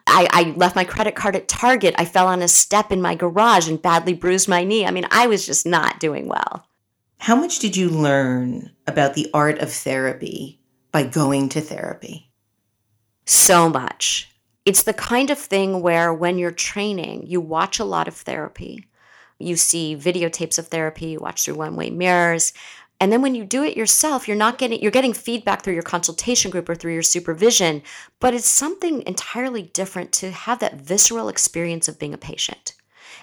[0.06, 1.94] I, I left my credit card at Target.
[1.96, 4.86] I fell on a step in my garage and bad badly bruised my knee.
[4.86, 6.64] I mean, I was just not doing well.
[7.18, 10.60] How much did you learn about the art of therapy
[10.92, 12.30] by going to therapy?
[13.26, 14.32] So much.
[14.64, 18.86] It's the kind of thing where when you're training, you watch a lot of therapy.
[19.40, 22.52] You see videotapes of therapy, you watch through one way mirrors.
[23.00, 25.82] And then when you do it yourself, you're not getting you're getting feedback through your
[25.82, 27.82] consultation group or through your supervision,
[28.20, 32.74] but it's something entirely different to have that visceral experience of being a patient.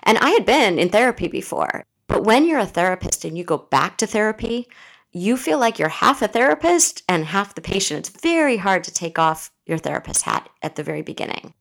[0.05, 3.57] And I had been in therapy before, but when you're a therapist and you go
[3.57, 4.67] back to therapy,
[5.11, 8.09] you feel like you're half a therapist and half the patient.
[8.09, 11.53] It's very hard to take off your therapist hat at the very beginning.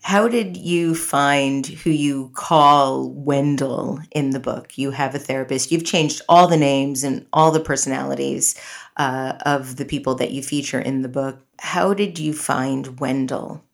[0.00, 4.76] How did you find who you call Wendell in the book?
[4.76, 5.72] You have a therapist.
[5.72, 8.54] You've changed all the names and all the personalities
[8.98, 11.38] uh, of the people that you feature in the book.
[11.58, 13.64] How did you find Wendell?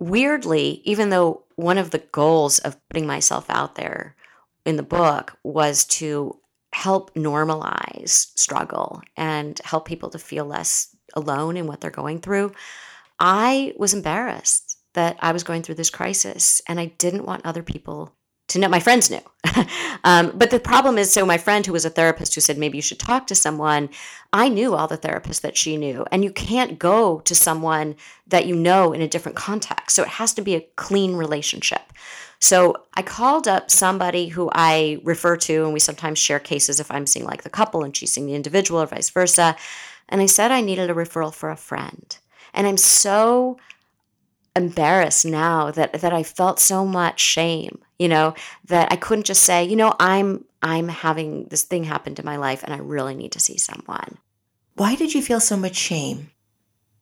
[0.00, 4.14] Weirdly, even though one of the goals of putting myself out there
[4.64, 6.38] in the book was to
[6.72, 12.52] help normalize struggle and help people to feel less alone in what they're going through,
[13.18, 17.64] I was embarrassed that I was going through this crisis and I didn't want other
[17.64, 18.14] people
[18.48, 18.68] to know.
[18.68, 19.20] My friends knew.
[20.04, 22.78] um, but the problem is so, my friend who was a therapist who said maybe
[22.78, 23.88] you should talk to someone,
[24.32, 26.04] I knew all the therapists that she knew.
[26.10, 27.96] And you can't go to someone
[28.26, 29.96] that you know in a different context.
[29.96, 31.92] So it has to be a clean relationship.
[32.40, 36.90] So I called up somebody who I refer to, and we sometimes share cases if
[36.90, 39.56] I'm seeing like the couple and she's seeing the individual or vice versa.
[40.08, 42.16] And I said I needed a referral for a friend.
[42.54, 43.58] And I'm so
[44.56, 48.34] embarrassed now that that I felt so much shame, you know,
[48.66, 52.36] that I couldn't just say, you know, I'm I'm having this thing happen to my
[52.36, 54.18] life and I really need to see someone.
[54.74, 56.30] Why did you feel so much shame?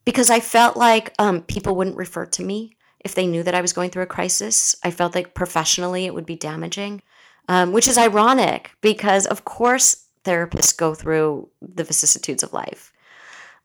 [0.05, 3.61] Because I felt like um, people wouldn't refer to me if they knew that I
[3.61, 4.75] was going through a crisis.
[4.83, 7.01] I felt like professionally it would be damaging,
[7.47, 12.93] um, which is ironic because, of course, therapists go through the vicissitudes of life.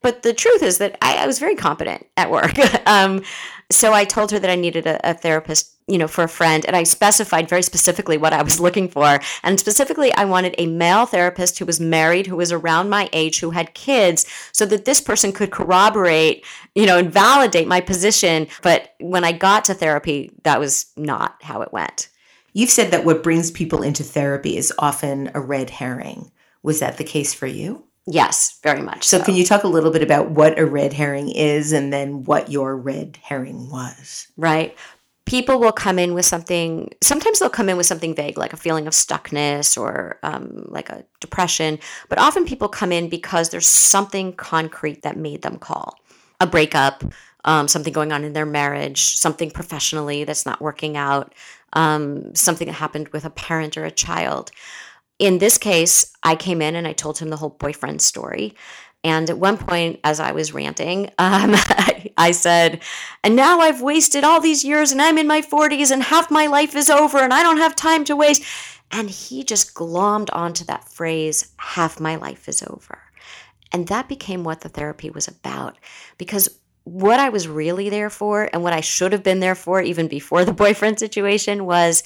[0.03, 2.59] But the truth is that I, I was very competent at work.
[2.87, 3.23] um,
[3.71, 6.65] so I told her that I needed a, a, therapist, you know, for a friend,
[6.67, 9.21] and I specified very specifically what I was looking for.
[9.43, 13.41] And specifically, I wanted a male therapist who was married, who was around my age,
[13.41, 18.47] who had kids, so that this person could corroborate, you know, and validate my position.
[18.63, 22.09] But when I got to therapy, that was not how it went.
[22.53, 26.31] You've said that what brings people into therapy is often a red herring.
[26.63, 27.85] Was that the case for you?
[28.07, 29.05] Yes, very much.
[29.05, 31.93] So, so, can you talk a little bit about what a red herring is and
[31.93, 34.27] then what your red herring was?
[34.37, 34.77] Right.
[35.25, 38.57] People will come in with something, sometimes they'll come in with something vague, like a
[38.57, 41.79] feeling of stuckness or um, like a depression.
[42.09, 45.97] But often people come in because there's something concrete that made them call
[46.41, 47.05] a breakup,
[47.45, 51.35] um, something going on in their marriage, something professionally that's not working out,
[51.75, 54.51] um, something that happened with a parent or a child
[55.23, 58.57] in this case, I came in and I told him the whole boyfriend story.
[59.05, 61.55] And at one point, as I was ranting, um,
[62.17, 62.83] I said,
[63.25, 66.47] And now I've wasted all these years and I'm in my 40s and half my
[66.47, 68.45] life is over and I don't have time to waste.
[68.91, 72.99] And he just glommed onto that phrase, half my life is over.
[73.73, 75.79] And that became what the therapy was about.
[76.19, 79.81] Because what I was really there for and what I should have been there for
[79.81, 82.03] even before the boyfriend situation was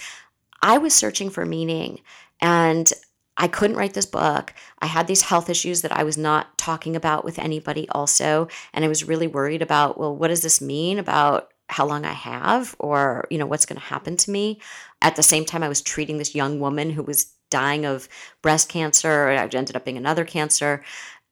[0.62, 2.00] I was searching for meaning.
[2.40, 2.92] And
[3.36, 4.54] I couldn't write this book.
[4.78, 8.48] I had these health issues that I was not talking about with anybody, also.
[8.72, 12.12] And I was really worried about, well, what does this mean about how long I
[12.12, 14.60] have or, you know, what's going to happen to me?
[15.02, 18.08] At the same time, I was treating this young woman who was dying of
[18.42, 19.28] breast cancer.
[19.28, 20.82] I ended up being another cancer.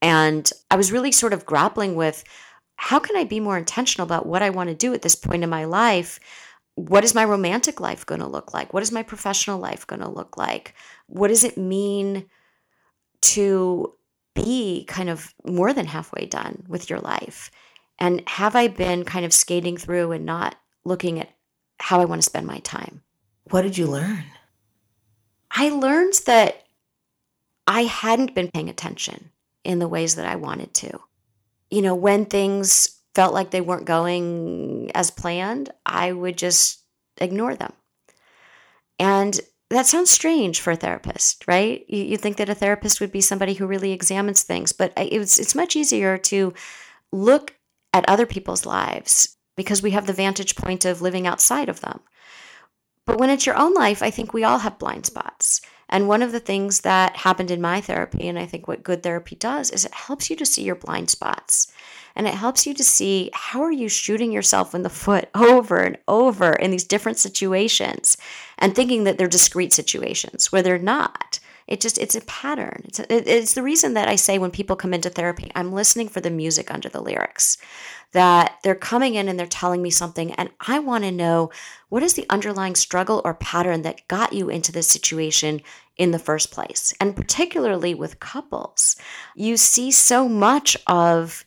[0.03, 2.25] And I was really sort of grappling with
[2.77, 5.45] how can I be more intentional about what I want to do at this point
[5.45, 6.21] in my life?
[6.77, 8.73] What is my romantic life going to look like?
[8.73, 10.75] What is my professional life going to look like?
[11.07, 12.27] what does it mean
[13.21, 13.95] to
[14.35, 17.51] be kind of more than halfway done with your life?
[17.99, 21.31] And have I been kind of skating through and not looking at
[21.79, 23.03] how I want to spend my time?
[23.51, 24.25] What did you learn?
[25.51, 26.65] I learned that
[27.67, 29.31] I hadn't been paying attention
[29.63, 30.99] in the ways that I wanted to.
[31.71, 36.83] You know, when things felt like they weren't going as planned, I would just
[37.19, 37.73] ignore them.
[38.99, 39.41] And
[39.71, 41.85] that sounds strange for a therapist, right?
[41.89, 45.39] You, you think that a therapist would be somebody who really examines things, but it's
[45.39, 46.53] it's much easier to
[47.13, 47.55] look
[47.93, 52.01] at other people's lives because we have the vantage point of living outside of them.
[53.07, 55.61] But when it's your own life, I think we all have blind spots.
[55.89, 59.03] And one of the things that happened in my therapy, and I think what good
[59.03, 61.71] therapy does, is it helps you to see your blind spots
[62.17, 65.79] and it helps you to see how are you shooting yourself in the foot over
[65.79, 68.17] and over in these different situations
[68.59, 71.41] and thinking that they're discrete situations where they're not.
[71.67, 72.83] It just it's a pattern.
[72.85, 76.09] It's, a, it's the reason that i say when people come into therapy i'm listening
[76.09, 77.57] for the music under the lyrics
[78.13, 81.51] that they're coming in and they're telling me something and i want to know
[81.89, 85.63] what is the underlying struggle or pattern that got you into this situation
[85.97, 86.93] in the first place?
[87.01, 88.97] And particularly with couples
[89.35, 91.45] you see so much of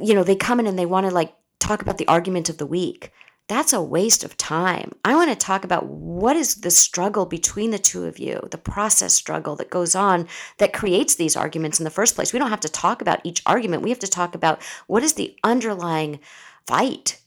[0.00, 2.58] you know, they come in and they want to like talk about the argument of
[2.58, 3.12] the week.
[3.48, 4.92] That's a waste of time.
[5.04, 8.58] I want to talk about what is the struggle between the two of you, the
[8.58, 10.28] process struggle that goes on
[10.58, 12.32] that creates these arguments in the first place.
[12.32, 13.82] We don't have to talk about each argument.
[13.82, 16.20] We have to talk about what is the underlying
[16.66, 17.20] fight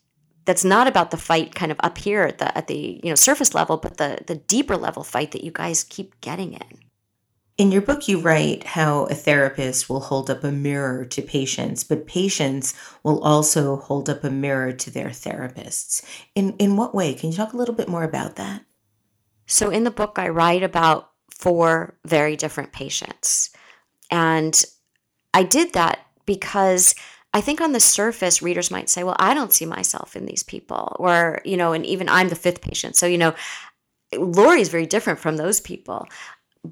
[0.45, 3.15] that's not about the fight kind of up here at the at the you know
[3.15, 6.79] surface level but the the deeper level fight that you guys keep getting in
[7.57, 11.85] in your book, you write how a therapist will hold up a mirror to patients,
[11.85, 16.03] but patients will also hold up a mirror to their therapists.
[16.35, 17.13] In, in what way?
[17.13, 18.65] Can you talk a little bit more about that?
[19.47, 23.51] So, in the book, I write about four very different patients.
[24.11, 24.63] And
[25.33, 26.93] I did that because
[27.33, 30.43] I think on the surface, readers might say, well, I don't see myself in these
[30.43, 30.95] people.
[30.99, 32.95] Or, you know, and even I'm the fifth patient.
[32.95, 33.33] So, you know,
[34.17, 36.07] Lori is very different from those people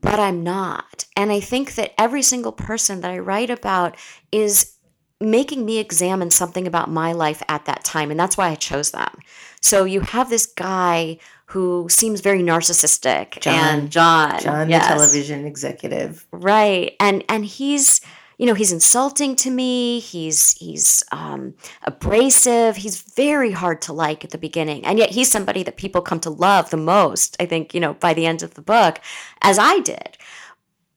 [0.01, 1.05] but I'm not.
[1.15, 3.95] And I think that every single person that I write about
[4.31, 4.73] is
[5.19, 8.11] making me examine something about my life at that time.
[8.11, 9.19] And that's why I chose them.
[9.61, 11.17] So you have this guy
[11.47, 14.39] who seems very narcissistic John, and John.
[14.41, 14.83] John, yes.
[14.87, 16.25] the television executive.
[16.31, 16.95] Right.
[16.99, 18.01] And and he's
[18.37, 19.99] you know, he's insulting to me.
[19.99, 21.53] He's he's um,
[21.83, 22.75] abrasive.
[22.75, 26.19] He's very hard to like at the beginning, and yet he's somebody that people come
[26.21, 27.35] to love the most.
[27.39, 28.99] I think you know by the end of the book,
[29.41, 30.17] as I did.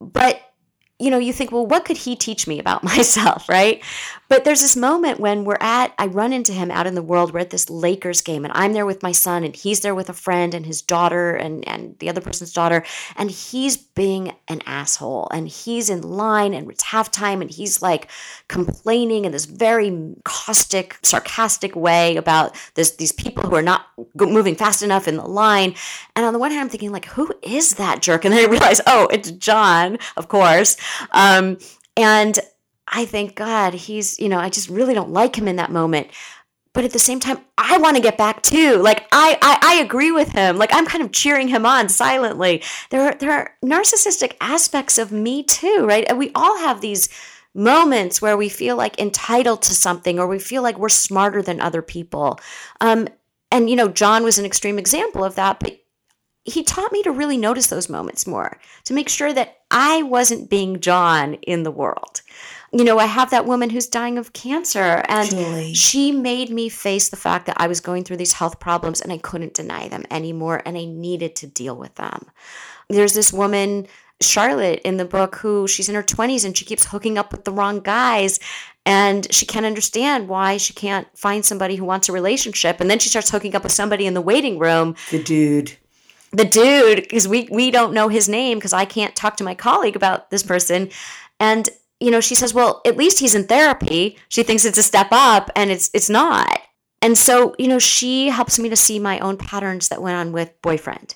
[0.00, 0.40] But
[0.98, 3.82] you know, you think, well, what could he teach me about myself, right?
[4.28, 7.32] But there's this moment when we're at, I run into him out in the world.
[7.32, 10.08] We're at this Lakers game, and I'm there with my son, and he's there with
[10.08, 12.84] a friend and his daughter and, and the other person's daughter.
[13.16, 15.28] And he's being an asshole.
[15.32, 18.08] And he's in line, and it's halftime, and he's like
[18.48, 24.56] complaining in this very caustic, sarcastic way about this, these people who are not moving
[24.56, 25.74] fast enough in the line.
[26.14, 28.24] And on the one hand, I'm thinking, like, who is that jerk?
[28.24, 30.76] And then I realize, oh, it's John, of course.
[31.12, 31.58] Um,
[31.96, 32.38] and
[32.88, 36.08] I thank God he's, you know, I just really don't like him in that moment.
[36.72, 38.76] But at the same time, I want to get back too.
[38.76, 40.58] Like I, I, I agree with him.
[40.58, 42.62] Like I'm kind of cheering him on silently.
[42.90, 46.04] There are there are narcissistic aspects of me too, right?
[46.06, 47.08] And we all have these
[47.54, 51.60] moments where we feel like entitled to something or we feel like we're smarter than
[51.60, 52.38] other people.
[52.82, 53.08] Um,
[53.50, 55.80] and you know, John was an extreme example of that, but
[56.44, 60.50] he taught me to really notice those moments more, to make sure that I wasn't
[60.50, 62.22] being John in the world.
[62.76, 65.72] You know, I have that woman who's dying of cancer, and Julie.
[65.72, 69.10] she made me face the fact that I was going through these health problems and
[69.10, 72.26] I couldn't deny them anymore, and I needed to deal with them.
[72.90, 73.86] There's this woman,
[74.20, 77.44] Charlotte, in the book who she's in her 20s and she keeps hooking up with
[77.44, 78.38] the wrong guys
[78.84, 82.98] and she can't understand why she can't find somebody who wants a relationship and then
[82.98, 85.72] she starts hooking up with somebody in the waiting room the dude
[86.30, 89.54] the dude because we we don't know his name because I can't talk to my
[89.54, 90.90] colleague about this person
[91.40, 91.68] and
[92.00, 94.18] you know she says well at least he's in therapy.
[94.28, 96.60] She thinks it's a step up and it's it's not.
[97.02, 100.32] And so you know she helps me to see my own patterns that went on
[100.32, 101.14] with boyfriend.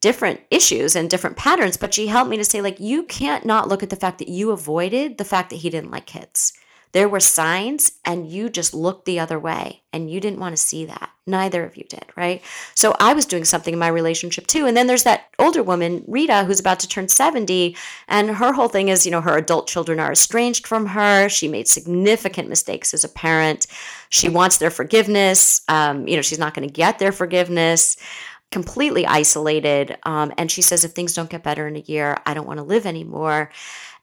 [0.00, 3.68] Different issues and different patterns but she helped me to say like you can't not
[3.68, 6.52] look at the fact that you avoided the fact that he didn't like kids
[6.94, 10.62] there were signs and you just looked the other way and you didn't want to
[10.62, 11.10] see that.
[11.26, 12.40] Neither of you did, right?
[12.76, 14.66] So I was doing something in my relationship too.
[14.66, 17.76] And then there's that older woman, Rita, who's about to turn 70.
[18.06, 21.28] And her whole thing is, you know, her adult children are estranged from her.
[21.28, 23.66] She made significant mistakes as a parent.
[24.10, 25.62] She wants their forgiveness.
[25.66, 27.96] Um, you know, she's not going to get their forgiveness
[28.52, 29.98] completely isolated.
[30.04, 32.58] Um, and she says, if things don't get better in a year, I don't want
[32.58, 33.50] to live anymore.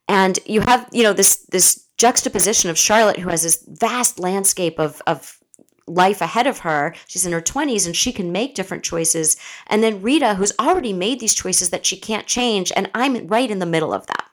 [0.09, 4.79] And you have, you know, this this juxtaposition of Charlotte, who has this vast landscape
[4.79, 5.37] of, of
[5.85, 6.95] life ahead of her.
[7.07, 9.37] She's in her 20s and she can make different choices.
[9.67, 13.51] And then Rita, who's already made these choices that she can't change, and I'm right
[13.51, 14.25] in the middle of that.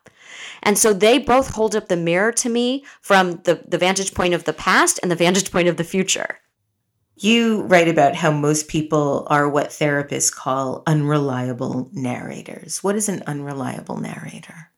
[0.62, 4.33] And so they both hold up the mirror to me from the, the vantage point
[4.33, 6.41] of the past and the vantage point of the future.
[7.16, 12.83] You write about how most people are what therapists call unreliable narrators.
[12.83, 14.71] What is an unreliable narrator?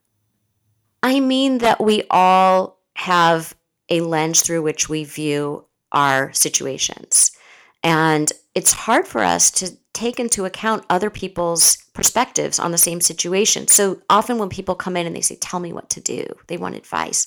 [1.01, 3.55] I mean that we all have
[3.89, 7.31] a lens through which we view our situations.
[7.83, 13.01] And it's hard for us to take into account other people's perspectives on the same
[13.01, 13.67] situation.
[13.67, 16.57] So often when people come in and they say, Tell me what to do, they
[16.57, 17.25] want advice.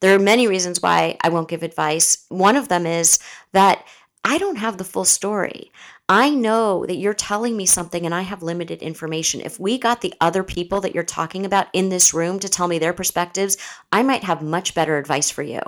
[0.00, 2.24] There are many reasons why I won't give advice.
[2.28, 3.18] One of them is
[3.52, 3.84] that
[4.24, 5.72] I don't have the full story.
[6.08, 9.42] I know that you're telling me something and I have limited information.
[9.42, 12.66] If we got the other people that you're talking about in this room to tell
[12.66, 13.58] me their perspectives,
[13.92, 15.60] I might have much better advice for you.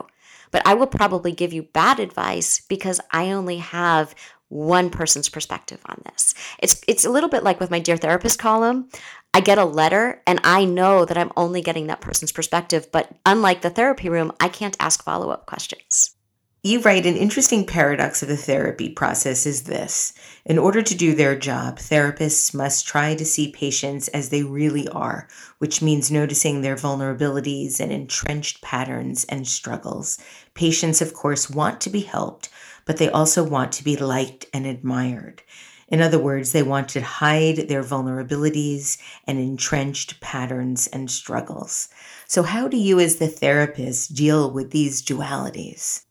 [0.51, 4.14] But I will probably give you bad advice because I only have
[4.49, 6.34] one person's perspective on this.
[6.59, 8.88] It's it's a little bit like with my dear therapist column.
[9.32, 13.12] I get a letter and I know that I'm only getting that person's perspective, but
[13.24, 16.16] unlike the therapy room, I can't ask follow-up questions.
[16.62, 20.12] You write an interesting paradox of the therapy process is this.
[20.44, 24.86] In order to do their job, therapists must try to see patients as they really
[24.88, 30.18] are, which means noticing their vulnerabilities and entrenched patterns and struggles.
[30.52, 32.50] Patients, of course, want to be helped,
[32.84, 35.42] but they also want to be liked and admired.
[35.88, 41.88] In other words, they want to hide their vulnerabilities and entrenched patterns and struggles.
[42.26, 46.02] So, how do you, as the therapist, deal with these dualities?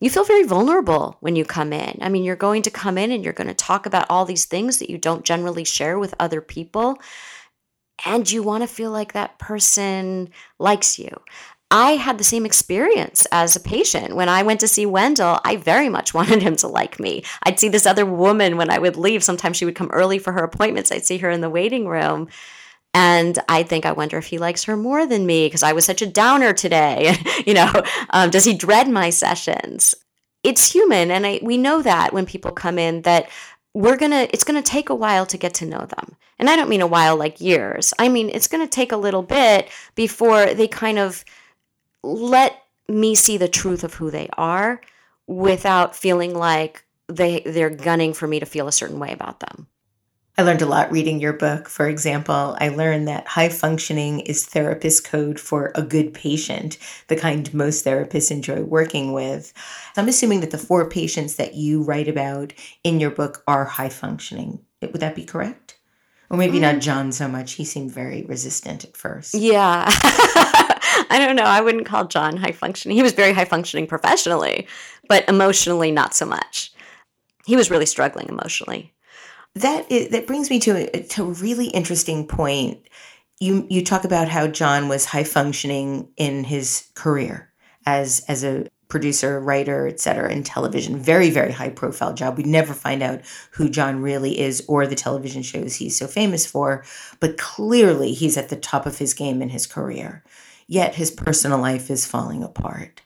[0.00, 1.98] You feel very vulnerable when you come in.
[2.00, 4.44] I mean, you're going to come in and you're going to talk about all these
[4.44, 6.98] things that you don't generally share with other people.
[8.04, 11.10] And you want to feel like that person likes you.
[11.70, 14.16] I had the same experience as a patient.
[14.16, 17.24] When I went to see Wendell, I very much wanted him to like me.
[17.42, 19.24] I'd see this other woman when I would leave.
[19.24, 20.92] Sometimes she would come early for her appointments.
[20.92, 22.28] I'd see her in the waiting room.
[23.00, 25.84] And I think, I wonder if he likes her more than me because I was
[25.84, 27.16] such a downer today.
[27.46, 27.70] you know,
[28.10, 29.94] um, does he dread my sessions?
[30.42, 31.12] It's human.
[31.12, 33.28] And I, we know that when people come in that
[33.72, 36.16] we're going to, it's going to take a while to get to know them.
[36.40, 37.94] And I don't mean a while like years.
[38.00, 41.24] I mean, it's going to take a little bit before they kind of,
[42.02, 44.80] let me see the truth of who they are
[45.28, 49.68] without feeling like they they're gunning for me to feel a certain way about them.
[50.38, 51.68] I learned a lot reading your book.
[51.68, 56.78] For example, I learned that high functioning is therapist code for a good patient,
[57.08, 59.52] the kind most therapists enjoy working with.
[59.96, 62.52] I'm assuming that the four patients that you write about
[62.84, 64.60] in your book are high functioning.
[64.80, 65.76] Would that be correct?
[66.30, 66.62] Or maybe mm.
[66.62, 67.54] not John so much.
[67.54, 69.34] He seemed very resistant at first.
[69.34, 69.86] Yeah.
[69.90, 71.42] I don't know.
[71.42, 72.96] I wouldn't call John high functioning.
[72.96, 74.68] He was very high functioning professionally,
[75.08, 76.72] but emotionally not so much.
[77.44, 78.92] He was really struggling emotionally.
[79.54, 82.88] That is, that brings me to a, to a really interesting point.
[83.40, 87.52] You you talk about how John was high functioning in his career
[87.86, 90.32] as as a producer, writer, etc.
[90.32, 90.98] in television.
[90.98, 92.38] Very, very high profile job.
[92.38, 93.20] We never find out
[93.52, 96.84] who John really is or the television shows he's so famous for,
[97.20, 100.24] but clearly he's at the top of his game in his career
[100.68, 103.00] yet his personal life is falling apart.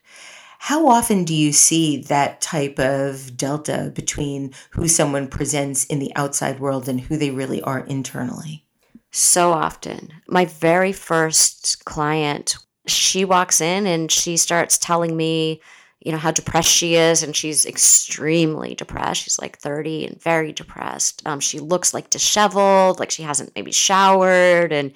[0.67, 6.15] How often do you see that type of delta between who someone presents in the
[6.15, 8.65] outside world and who they really are internally?
[9.11, 10.13] So often.
[10.29, 15.61] My very first client, she walks in and she starts telling me,
[15.99, 17.25] you know, how depressed she is.
[17.25, 19.25] And she's extremely depressed.
[19.25, 21.23] She's like 30 and very depressed.
[21.27, 24.73] Um, she looks like disheveled, like she hasn't maybe showered.
[24.73, 24.93] And,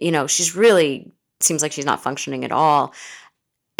[0.00, 2.94] you know, she's really seems like she's not functioning at all.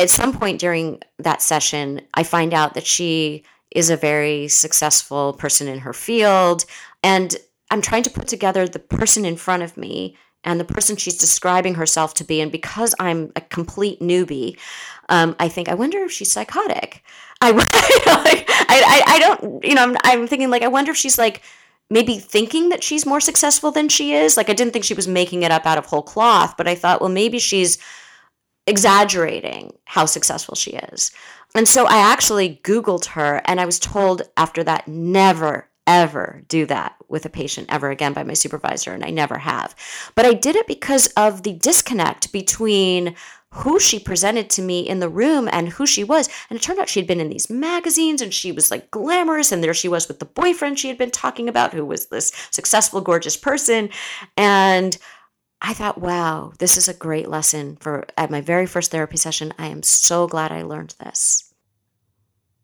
[0.00, 5.34] At some point during that session, I find out that she is a very successful
[5.34, 6.64] person in her field.
[7.02, 7.36] And
[7.70, 11.18] I'm trying to put together the person in front of me and the person she's
[11.18, 12.40] describing herself to be.
[12.40, 14.58] And because I'm a complete newbie,
[15.10, 17.04] um, I think, I wonder if she's psychotic.
[17.42, 21.18] I, like, I, I, don't, you know, I'm, I'm thinking like, I wonder if she's
[21.18, 21.42] like
[21.90, 24.36] maybe thinking that she's more successful than she is.
[24.36, 26.74] Like I didn't think she was making it up out of whole cloth, but I
[26.74, 27.78] thought, well, maybe she's
[28.66, 31.10] exaggerating how successful she is.
[31.54, 36.66] And so I actually Googled her and I was told after that, never, ever do
[36.66, 38.92] that with a patient ever again by my supervisor.
[38.92, 39.74] And I never have.
[40.14, 43.16] But I did it because of the disconnect between
[43.52, 46.28] who she presented to me in the room and who she was.
[46.48, 49.50] And it turned out she had been in these magazines and she was like glamorous.
[49.50, 52.30] And there she was with the boyfriend she had been talking about, who was this
[52.52, 53.90] successful, gorgeous person.
[54.36, 54.96] And
[55.62, 59.52] I thought, wow, this is a great lesson for at my very first therapy session.
[59.58, 61.52] I am so glad I learned this.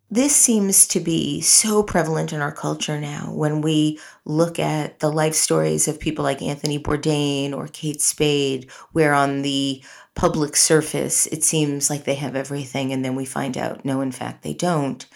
[0.09, 5.11] This seems to be so prevalent in our culture now when we look at the
[5.11, 9.83] life stories of people like Anthony Bourdain or Kate Spade, where on the
[10.15, 14.13] public surface, it seems like they have everything, and then we find out, no, in
[14.13, 15.07] fact, they don't.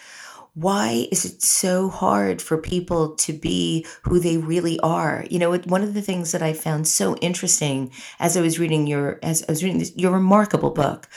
[0.53, 5.25] Why is it so hard for people to be who they really are?
[5.29, 8.85] You know, one of the things that I found so interesting as I was reading
[8.85, 11.07] your, as I was reading this, your remarkable book,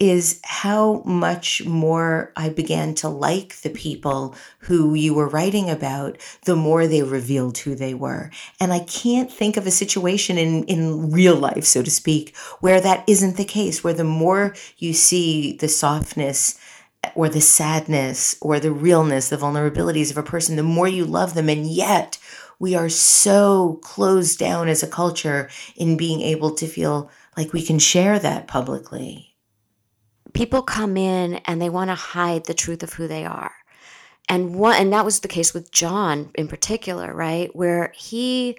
[0.00, 6.18] is how much more I began to like the people who you were writing about,
[6.44, 8.32] the more they revealed who they were.
[8.58, 12.80] And I can't think of a situation in, in real life, so to speak, where
[12.80, 16.58] that isn't the case, where the more you see the softness
[17.14, 21.34] or the sadness or the realness, the vulnerabilities of a person, the more you love
[21.34, 21.48] them.
[21.48, 22.18] And yet,
[22.58, 27.62] we are so closed down as a culture in being able to feel like we
[27.62, 29.32] can share that publicly
[30.32, 33.52] people come in and they want to hide the truth of who they are.
[34.28, 37.54] And one and that was the case with John in particular, right?
[37.54, 38.58] Where he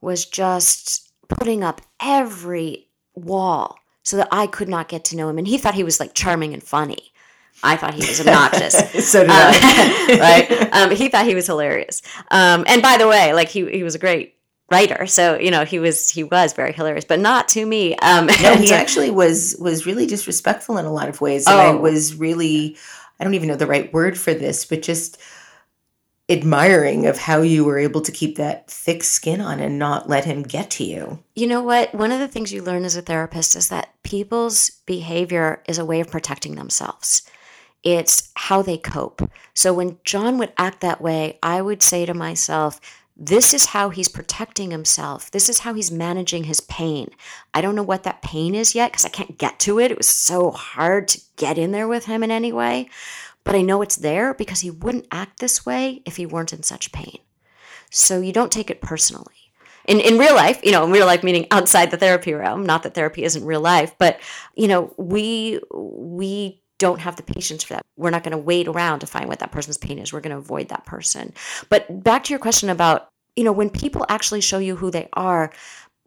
[0.00, 5.38] was just putting up every wall so that I could not get to know him.
[5.38, 7.12] And he thought he was like charming and funny.
[7.64, 8.74] I thought he was obnoxious.
[9.10, 10.18] so did um, I.
[10.48, 10.72] right?
[10.72, 12.02] Um, he thought he was hilarious.
[12.30, 14.32] Um, and by the way, like he, he was a great
[14.70, 18.24] writer so you know he was he was very hilarious but not to me um
[18.42, 21.60] no he actually was was really disrespectful in a lot of ways and oh.
[21.60, 22.74] i was really
[23.18, 25.20] I don't even know the right word for this, but just
[26.28, 30.24] admiring of how you were able to keep that thick skin on and not let
[30.24, 31.22] him get to you.
[31.34, 31.94] You know what?
[31.94, 35.84] One of the things you learn as a therapist is that people's behavior is a
[35.84, 37.22] way of protecting themselves.
[37.84, 39.30] It's how they cope.
[39.52, 42.80] So when John would act that way, I would say to myself,
[43.16, 45.30] this is how he's protecting himself.
[45.30, 47.10] This is how he's managing his pain.
[47.52, 49.92] I don't know what that pain is yet because I can't get to it.
[49.92, 52.88] It was so hard to get in there with him in any way.
[53.44, 56.62] But I know it's there because he wouldn't act this way if he weren't in
[56.62, 57.18] such pain.
[57.90, 59.52] So you don't take it personally.
[59.86, 62.82] In, in real life, you know, in real life meaning outside the therapy realm, not
[62.82, 64.18] that therapy isn't real life, but
[64.56, 67.82] you know, we we don't have the patience for that.
[67.96, 70.12] We're not going to wait around to find what that person's pain is.
[70.12, 71.32] We're going to avoid that person.
[71.68, 75.08] But back to your question about, you know, when people actually show you who they
[75.12, 75.52] are,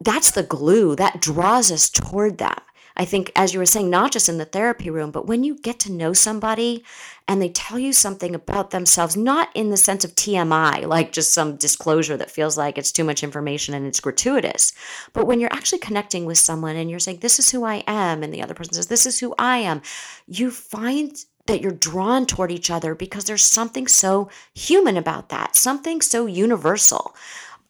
[0.00, 2.54] that's the glue that draws us toward them.
[2.98, 5.56] I think, as you were saying, not just in the therapy room, but when you
[5.56, 6.82] get to know somebody
[7.28, 11.32] and they tell you something about themselves, not in the sense of TMI, like just
[11.32, 14.72] some disclosure that feels like it's too much information and it's gratuitous,
[15.12, 18.24] but when you're actually connecting with someone and you're saying, This is who I am,
[18.24, 19.80] and the other person says, This is who I am,
[20.26, 25.56] you find that you're drawn toward each other because there's something so human about that,
[25.56, 27.14] something so universal.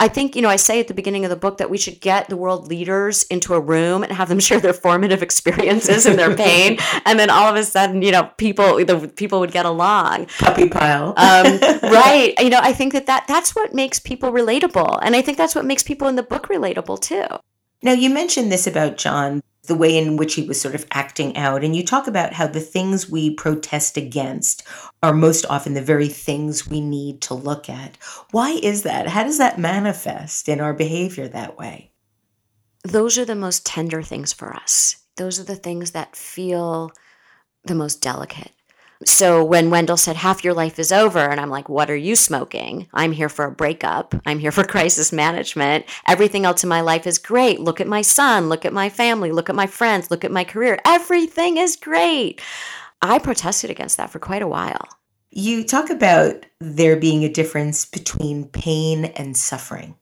[0.00, 2.00] I think, you know, I say at the beginning of the book that we should
[2.00, 6.18] get the world leaders into a room and have them share their formative experiences and
[6.18, 6.78] their pain.
[7.04, 10.26] and then all of a sudden, you know, people, the people would get along.
[10.38, 11.08] Puppy pile.
[11.16, 12.34] um, right.
[12.38, 15.00] You know, I think that, that that's what makes people relatable.
[15.02, 17.26] And I think that's what makes people in the book relatable too.
[17.82, 21.36] Now, you mentioned this about John the way in which he was sort of acting
[21.36, 21.62] out.
[21.62, 24.64] And you talk about how the things we protest against
[25.02, 27.96] are most often the very things we need to look at.
[28.32, 29.06] Why is that?
[29.06, 31.92] How does that manifest in our behavior that way?
[32.82, 34.96] Those are the most tender things for us.
[35.16, 36.90] Those are the things that feel
[37.64, 38.52] the most delicate.
[39.04, 42.16] So when Wendell said, half your life is over, and I'm like, what are you
[42.16, 42.88] smoking?
[42.92, 44.14] I'm here for a breakup.
[44.26, 45.84] I'm here for crisis management.
[46.06, 47.60] Everything else in my life is great.
[47.60, 48.48] Look at my son.
[48.48, 49.30] Look at my family.
[49.30, 50.10] Look at my friends.
[50.10, 50.80] Look at my career.
[50.84, 52.40] Everything is great.
[53.00, 54.88] I protested against that for quite a while.
[55.30, 59.94] You talk about there being a difference between pain and suffering.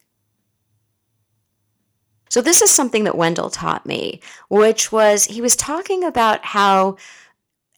[2.29, 6.97] So, this is something that Wendell taught me, which was he was talking about how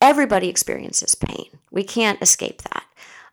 [0.01, 1.47] Everybody experiences pain.
[1.71, 2.85] We can't escape that.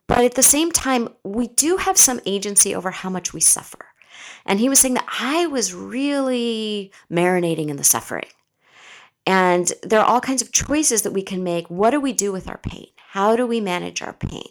[0.09, 3.87] But at the same time, we do have some agency over how much we suffer.
[4.45, 8.29] And he was saying that I was really marinating in the suffering.
[9.27, 11.69] And there are all kinds of choices that we can make.
[11.69, 12.87] What do we do with our pain?
[13.09, 14.49] How do we manage our pain?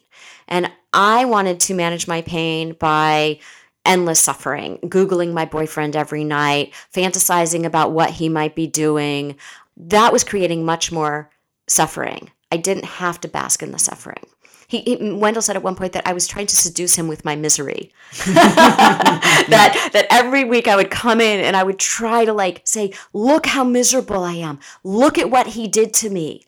[0.47, 3.39] And I wanted to manage my pain by
[3.86, 9.38] endless suffering, Googling my boyfriend every night, fantasizing about what he might be doing.
[9.78, 11.30] That was creating much more
[11.68, 12.32] suffering.
[12.51, 14.26] I didn't have to bask in the suffering.
[14.68, 17.26] He, he, Wendell said at one point that I was trying to seduce him with
[17.26, 17.91] my misery.
[18.26, 22.93] that that every week I would come in and I would try to like say,
[23.13, 24.59] "Look how miserable I am.
[24.84, 26.45] Look at what he did to me."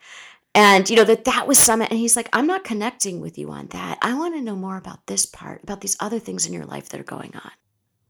[0.55, 3.51] And you know that that was some and he's like, "I'm not connecting with you
[3.51, 3.99] on that.
[4.01, 6.89] I want to know more about this part, about these other things in your life
[6.89, 7.51] that are going on."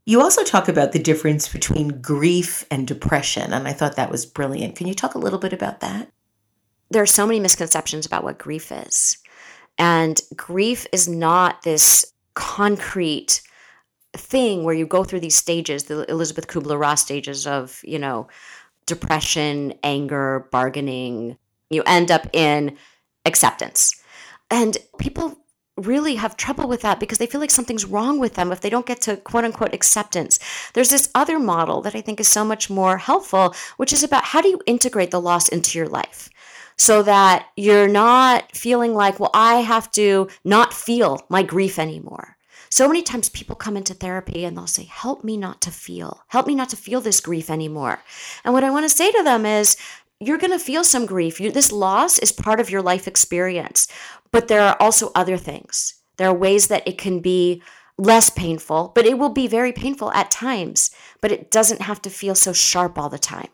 [0.06, 4.26] You also talk about the difference between grief and depression, and I thought that was
[4.26, 4.78] brilliant.
[4.78, 6.14] Can you talk a little bit about that?
[6.90, 9.18] There are so many misconceptions about what grief is.
[9.78, 13.42] And grief is not this concrete
[14.14, 18.28] thing where you go through these stages, the Elisabeth Kübler-Ross stages of, you know,
[18.86, 21.38] depression, anger, bargaining.
[21.70, 22.78] You end up in
[23.26, 24.02] acceptance.
[24.50, 25.38] And people
[25.76, 28.70] really have trouble with that because they feel like something's wrong with them if they
[28.70, 30.40] don't get to quote unquote acceptance.
[30.74, 34.24] There's this other model that I think is so much more helpful, which is about
[34.24, 36.30] how do you integrate the loss into your life?
[36.78, 42.38] So that you're not feeling like, well, I have to not feel my grief anymore.
[42.70, 46.24] So many times people come into therapy and they'll say, Help me not to feel,
[46.28, 48.00] help me not to feel this grief anymore.
[48.44, 49.78] And what I want to say to them is,
[50.20, 51.40] you're going to feel some grief.
[51.40, 53.88] You, this loss is part of your life experience,
[54.32, 55.94] but there are also other things.
[56.18, 57.62] There are ways that it can be
[57.98, 62.10] less painful, but it will be very painful at times, but it doesn't have to
[62.10, 63.50] feel so sharp all the time.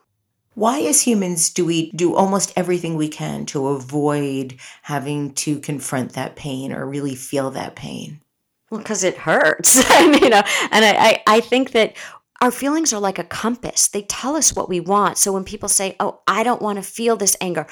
[0.55, 6.13] Why, as humans, do we do almost everything we can to avoid having to confront
[6.13, 8.21] that pain or really feel that pain?
[8.69, 9.75] Well, because it hurts.
[9.99, 11.95] you know, and I, I, I think that
[12.41, 13.87] our feelings are like a compass.
[13.87, 15.17] They tell us what we want.
[15.17, 17.65] So when people say, Oh, I don't want to feel this anger,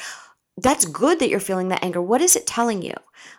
[0.58, 2.02] that's good that you're feeling that anger.
[2.02, 2.94] What is it telling you?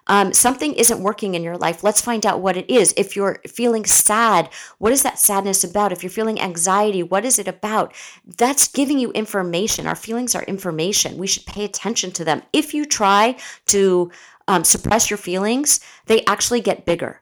[0.06, 1.84] Um, something isn't working in your life.
[1.84, 2.94] Let's find out what it is.
[2.96, 4.48] If you're feeling sad,
[4.78, 5.92] what is that sadness about?
[5.92, 7.94] If you're feeling anxiety, what is it about?
[8.24, 9.86] That's giving you information.
[9.86, 11.18] Our feelings are information.
[11.18, 12.42] We should pay attention to them.
[12.52, 13.36] If you try
[13.66, 14.10] to
[14.48, 17.20] um, suppress your feelings, they actually get bigger.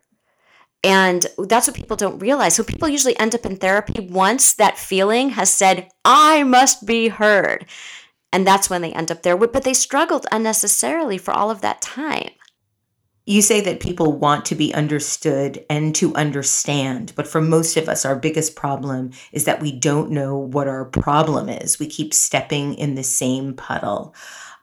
[0.83, 2.55] And that's what people don't realize.
[2.55, 7.09] So people usually end up in therapy once that feeling has said, I must be
[7.09, 7.67] heard.
[8.33, 9.37] And that's when they end up there.
[9.37, 12.31] But they struggled unnecessarily for all of that time.
[13.27, 17.89] You say that people want to be understood and to understand, but for most of
[17.89, 21.79] us, our biggest problem is that we don't know what our problem is.
[21.79, 24.15] We keep stepping in the same puddle.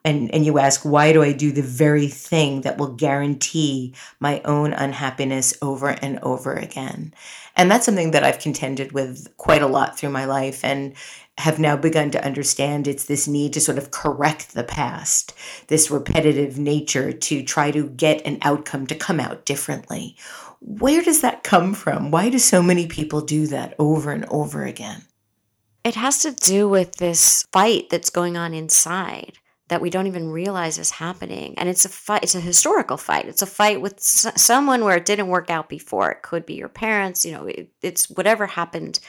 [0.05, 4.41] And, and you ask, why do I do the very thing that will guarantee my
[4.45, 7.13] own unhappiness over and over again?
[7.55, 10.63] And that's something that I've contended with quite a lot through my life.
[10.63, 10.95] And
[11.37, 15.33] have now begun to understand it's this need to sort of correct the past,
[15.67, 20.15] this repetitive nature to try to get an outcome to come out differently.
[20.61, 22.09] Where does that come from?
[22.09, 25.03] Why do so many people do that over and over again?
[25.83, 29.33] It has to do with this fight that's going on inside
[29.69, 33.25] that we don't even realize is happening and it's a fight it's a historical fight
[33.25, 36.53] it's a fight with s- someone where it didn't work out before it could be
[36.55, 38.99] your parents you know it, it's whatever happened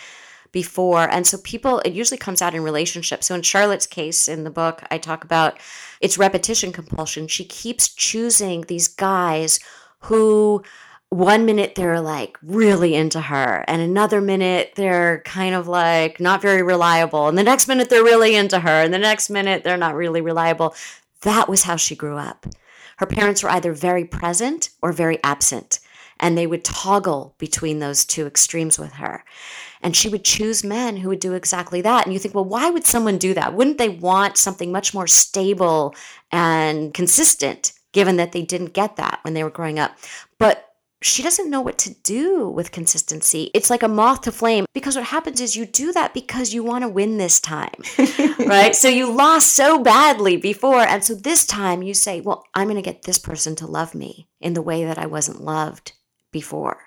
[0.52, 1.08] before.
[1.10, 3.26] And so people, it usually comes out in relationships.
[3.26, 5.58] So in Charlotte's case in the book, I talk about
[6.00, 7.28] it's repetition compulsion.
[7.28, 9.60] She keeps choosing these guys
[10.00, 10.62] who
[11.10, 16.42] one minute they're like really into her and another minute they're kind of like not
[16.42, 19.78] very reliable and the next minute they're really into her and the next minute they're
[19.78, 20.74] not really reliable
[21.22, 22.46] that was how she grew up
[22.98, 25.80] her parents were either very present or very absent
[26.20, 29.24] and they would toggle between those two extremes with her
[29.82, 32.04] and she would choose men who would do exactly that.
[32.04, 33.54] And you think, well, why would someone do that?
[33.54, 35.94] Wouldn't they want something much more stable
[36.32, 39.96] and consistent, given that they didn't get that when they were growing up?
[40.38, 40.67] But
[41.00, 43.50] she doesn't know what to do with consistency.
[43.54, 46.64] It's like a moth to flame because what happens is you do that because you
[46.64, 47.82] want to win this time,
[48.40, 48.74] right?
[48.74, 50.80] So you lost so badly before.
[50.80, 53.94] And so this time you say, well, I'm going to get this person to love
[53.94, 55.92] me in the way that I wasn't loved
[56.32, 56.78] before.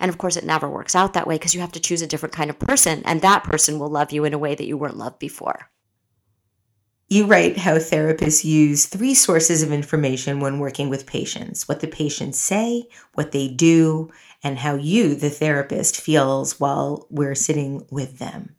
[0.00, 2.06] And of course, it never works out that way because you have to choose a
[2.06, 4.76] different kind of person, and that person will love you in a way that you
[4.76, 5.70] weren't loved before.
[7.08, 11.86] You write how therapists use three sources of information when working with patients what the
[11.88, 14.10] patients say, what they do,
[14.42, 18.54] and how you, the therapist, feels while we're sitting with them.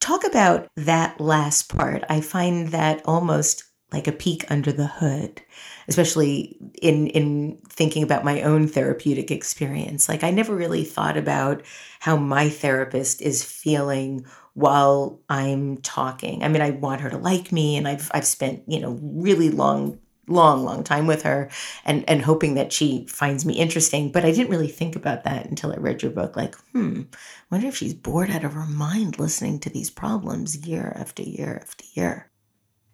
[0.00, 2.04] Talk about that last part.
[2.08, 5.42] I find that almost like a peek under the hood
[5.88, 11.62] especially in in thinking about my own therapeutic experience like i never really thought about
[12.00, 14.24] how my therapist is feeling
[14.56, 16.42] while i'm talking.
[16.42, 19.50] I mean i want her to like me and i've i've spent you know really
[19.50, 21.50] long long long time with her
[21.84, 25.46] and and hoping that she finds me interesting but i didn't really think about that
[25.46, 27.02] until i read your book like hmm
[27.50, 31.58] wonder if she's bored out of her mind listening to these problems year after year
[31.62, 32.30] after year.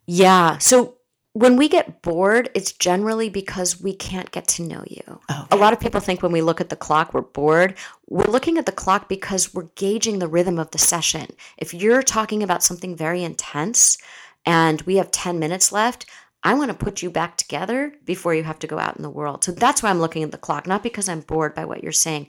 [0.06, 0.96] Yeah so
[1.34, 5.20] when we get bored, it's generally because we can't get to know you.
[5.30, 5.46] Okay.
[5.50, 7.74] A lot of people think when we look at the clock, we're bored.
[8.06, 11.28] We're looking at the clock because we're gauging the rhythm of the session.
[11.56, 13.96] If you're talking about something very intense
[14.44, 16.04] and we have 10 minutes left,
[16.44, 19.10] I want to put you back together before you have to go out in the
[19.10, 19.44] world.
[19.44, 21.92] So that's why I'm looking at the clock, not because I'm bored by what you're
[21.92, 22.28] saying.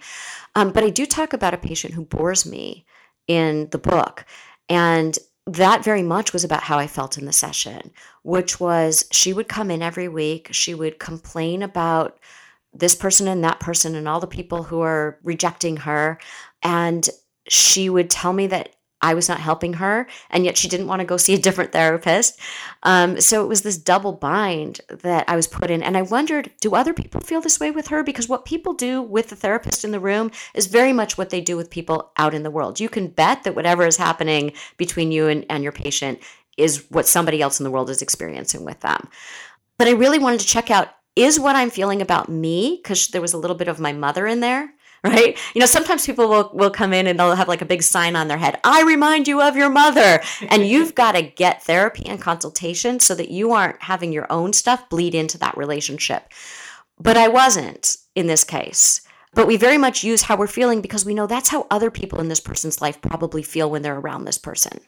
[0.55, 2.85] Um, but I do talk about a patient who bores me
[3.27, 4.25] in the book.
[4.69, 7.91] And that very much was about how I felt in the session,
[8.23, 10.49] which was she would come in every week.
[10.51, 12.19] She would complain about
[12.73, 16.19] this person and that person and all the people who are rejecting her.
[16.63, 17.07] And
[17.47, 21.01] she would tell me that I was not helping her, and yet she didn't want
[21.01, 22.39] to go see a different therapist.
[22.83, 25.83] Um, so it was this double bind that I was put in.
[25.83, 28.01] And I wondered, do other people feel this way with her?
[28.01, 31.41] Because what people do with the therapist in the room is very much what they
[31.41, 32.79] do with people out in the world.
[32.79, 36.19] You can bet that whatever is happening between you and, and your patient
[36.57, 39.09] is what somebody else in the world is experiencing with them.
[39.77, 43.21] But I really wanted to check out is what I'm feeling about me, because there
[43.21, 44.72] was a little bit of my mother in there
[45.03, 45.37] right?
[45.53, 48.15] You know, sometimes people will, will come in and they'll have like a big sign
[48.15, 50.21] on their head, I remind you of your mother.
[50.49, 54.53] And you've got to get therapy and consultation so that you aren't having your own
[54.53, 56.31] stuff bleed into that relationship.
[56.99, 59.01] But I wasn't in this case.
[59.33, 62.19] But we very much use how we're feeling because we know that's how other people
[62.19, 64.79] in this person's life probably feel when they're around this person.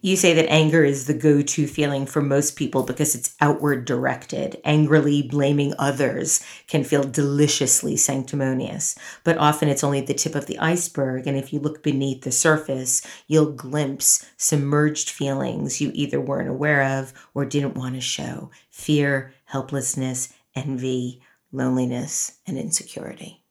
[0.00, 3.84] You say that anger is the go to feeling for most people because it's outward
[3.84, 4.60] directed.
[4.64, 10.58] Angrily blaming others can feel deliciously sanctimonious, but often it's only the tip of the
[10.60, 11.26] iceberg.
[11.26, 16.84] And if you look beneath the surface, you'll glimpse submerged feelings you either weren't aware
[17.00, 23.42] of or didn't want to show fear, helplessness, envy, loneliness, and insecurity.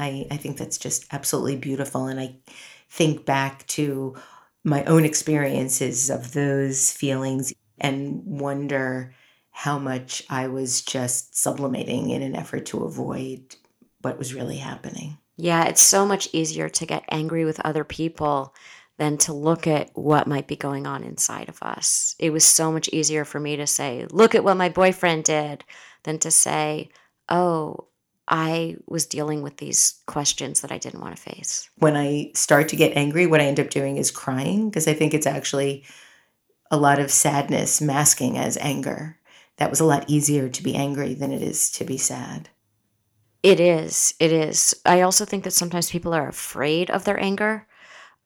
[0.00, 2.06] I, I think that's just absolutely beautiful.
[2.06, 2.36] And I
[2.88, 4.16] think back to
[4.64, 9.14] my own experiences of those feelings and wonder
[9.50, 13.56] how much I was just sublimating in an effort to avoid
[14.02, 15.18] what was really happening.
[15.36, 18.54] Yeah, it's so much easier to get angry with other people
[18.98, 22.14] than to look at what might be going on inside of us.
[22.18, 25.64] It was so much easier for me to say, look at what my boyfriend did,
[26.04, 26.90] than to say,
[27.28, 27.87] oh,
[28.28, 31.70] I was dealing with these questions that I didn't want to face.
[31.78, 34.94] When I start to get angry, what I end up doing is crying because I
[34.94, 35.84] think it's actually
[36.70, 39.18] a lot of sadness masking as anger.
[39.56, 42.50] That was a lot easier to be angry than it is to be sad.
[43.42, 44.14] It is.
[44.18, 44.74] It is.
[44.84, 47.67] I also think that sometimes people are afraid of their anger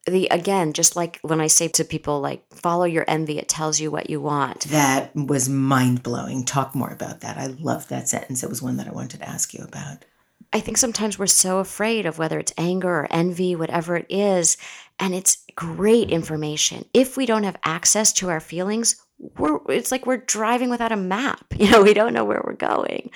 [0.07, 3.81] the again just like when i say to people like follow your envy it tells
[3.81, 4.65] you what you want.
[4.65, 6.45] That was mind-blowing.
[6.45, 7.39] Talk more about that.
[7.39, 8.43] I love that sentence.
[8.43, 10.05] It was one that i wanted to ask you about.
[10.53, 14.57] I think sometimes we're so afraid of whether it's anger or envy whatever it is
[14.99, 16.85] and it's great information.
[16.93, 18.97] If we don't have access to our feelings
[19.39, 21.45] we're it's like we're driving without a map.
[21.63, 23.11] You know we don't know where we're going.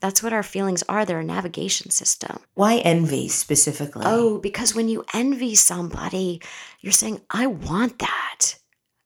[0.00, 1.04] That's what our feelings are.
[1.04, 2.40] They're a navigation system.
[2.54, 4.02] Why envy specifically?
[4.04, 6.42] Oh because when you envy somebody
[6.80, 8.56] you're saying i want that.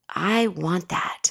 [0.08, 1.30] I want that.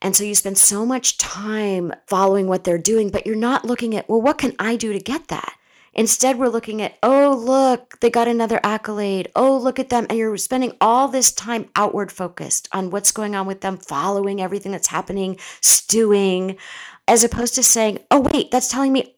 [0.00, 3.94] And so you spend so much time following what they're doing but you're not looking
[3.94, 5.54] at well what can i do to get that
[5.94, 9.30] Instead, we're looking at, oh, look, they got another accolade.
[9.36, 10.06] Oh, look at them.
[10.08, 14.40] And you're spending all this time outward focused on what's going on with them, following
[14.40, 16.56] everything that's happening, stewing,
[17.06, 19.16] as opposed to saying, oh, wait, that's telling me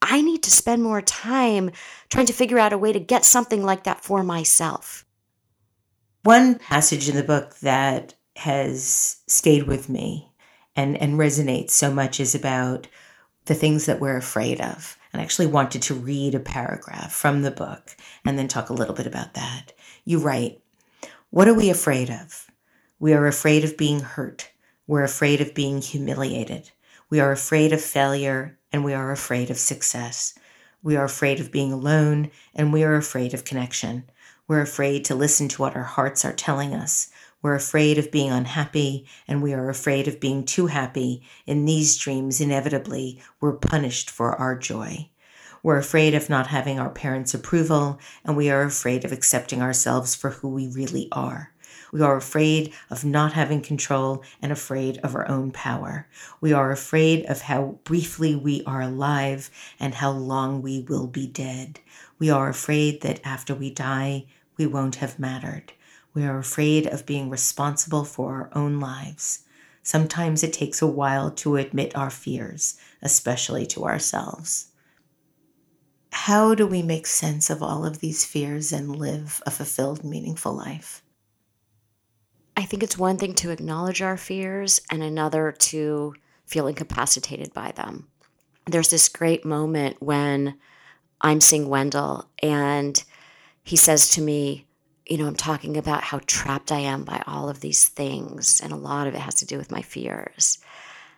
[0.00, 1.70] I need to spend more time
[2.08, 5.04] trying to figure out a way to get something like that for myself.
[6.24, 10.32] One passage in the book that has stayed with me
[10.76, 12.86] and, and resonates so much is about
[13.46, 17.42] the things that we're afraid of and I actually wanted to read a paragraph from
[17.42, 19.72] the book and then talk a little bit about that.
[20.04, 20.62] You write,
[21.30, 22.50] What are we afraid of?
[22.98, 24.50] We are afraid of being hurt.
[24.86, 26.70] We're afraid of being humiliated.
[27.10, 30.34] We are afraid of failure and we are afraid of success.
[30.82, 34.04] We are afraid of being alone and we are afraid of connection.
[34.48, 37.10] We're afraid to listen to what our hearts are telling us.
[37.42, 41.24] We're afraid of being unhappy, and we are afraid of being too happy.
[41.44, 45.10] In these dreams, inevitably, we're punished for our joy.
[45.60, 50.14] We're afraid of not having our parents' approval, and we are afraid of accepting ourselves
[50.14, 51.52] for who we really are.
[51.92, 56.08] We are afraid of not having control and afraid of our own power.
[56.40, 61.26] We are afraid of how briefly we are alive and how long we will be
[61.26, 61.80] dead.
[62.18, 64.26] We are afraid that after we die,
[64.56, 65.72] we won't have mattered.
[66.14, 69.44] We are afraid of being responsible for our own lives.
[69.82, 74.68] Sometimes it takes a while to admit our fears, especially to ourselves.
[76.12, 80.52] How do we make sense of all of these fears and live a fulfilled, meaningful
[80.52, 81.02] life?
[82.56, 86.14] I think it's one thing to acknowledge our fears and another to
[86.46, 88.08] feel incapacitated by them.
[88.66, 90.58] There's this great moment when
[91.22, 93.02] I'm seeing Wendell and
[93.64, 94.66] he says to me,
[95.06, 98.72] you know, I'm talking about how trapped I am by all of these things, and
[98.72, 100.58] a lot of it has to do with my fears.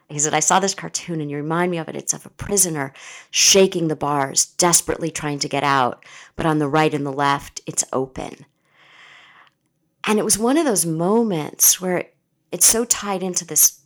[0.09, 1.97] He said, I saw this cartoon and you remind me of it.
[1.97, 2.93] It's of a prisoner
[3.31, 6.05] shaking the bars, desperately trying to get out,
[6.37, 8.45] but on the right and the left, it's open.
[10.05, 12.07] And it was one of those moments where
[12.53, 13.81] it's so tied into this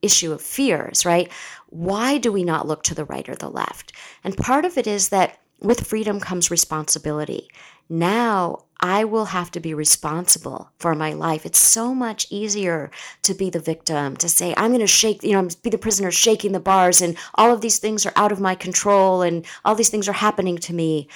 [0.00, 1.30] issue of fears, right?
[1.66, 3.92] Why do we not look to the right or the left?
[4.22, 7.48] And part of it is that with freedom comes responsibility.
[7.88, 11.46] Now I will have to be responsible for my life.
[11.46, 12.90] It's so much easier
[13.22, 16.10] to be the victim, to say, I'm going to shake, you know, be the prisoner
[16.10, 19.74] shaking the bars, and all of these things are out of my control, and all
[19.74, 21.08] these things are happening to me.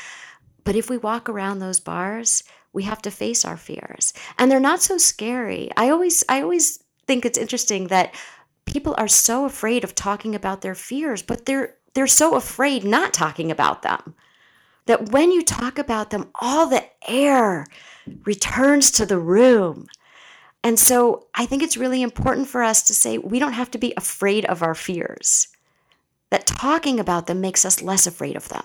[0.64, 4.14] But if we walk around those bars, we have to face our fears.
[4.38, 5.70] And they're not so scary.
[5.76, 8.14] I always, I always think it's interesting that
[8.64, 13.12] people are so afraid of talking about their fears, but they're they're so afraid not
[13.12, 14.14] talking about them
[14.86, 17.66] that when you talk about them, all the air
[18.24, 19.86] returns to the room.
[20.62, 23.78] And so I think it's really important for us to say we don't have to
[23.78, 25.48] be afraid of our fears,
[26.30, 28.64] that talking about them makes us less afraid of them.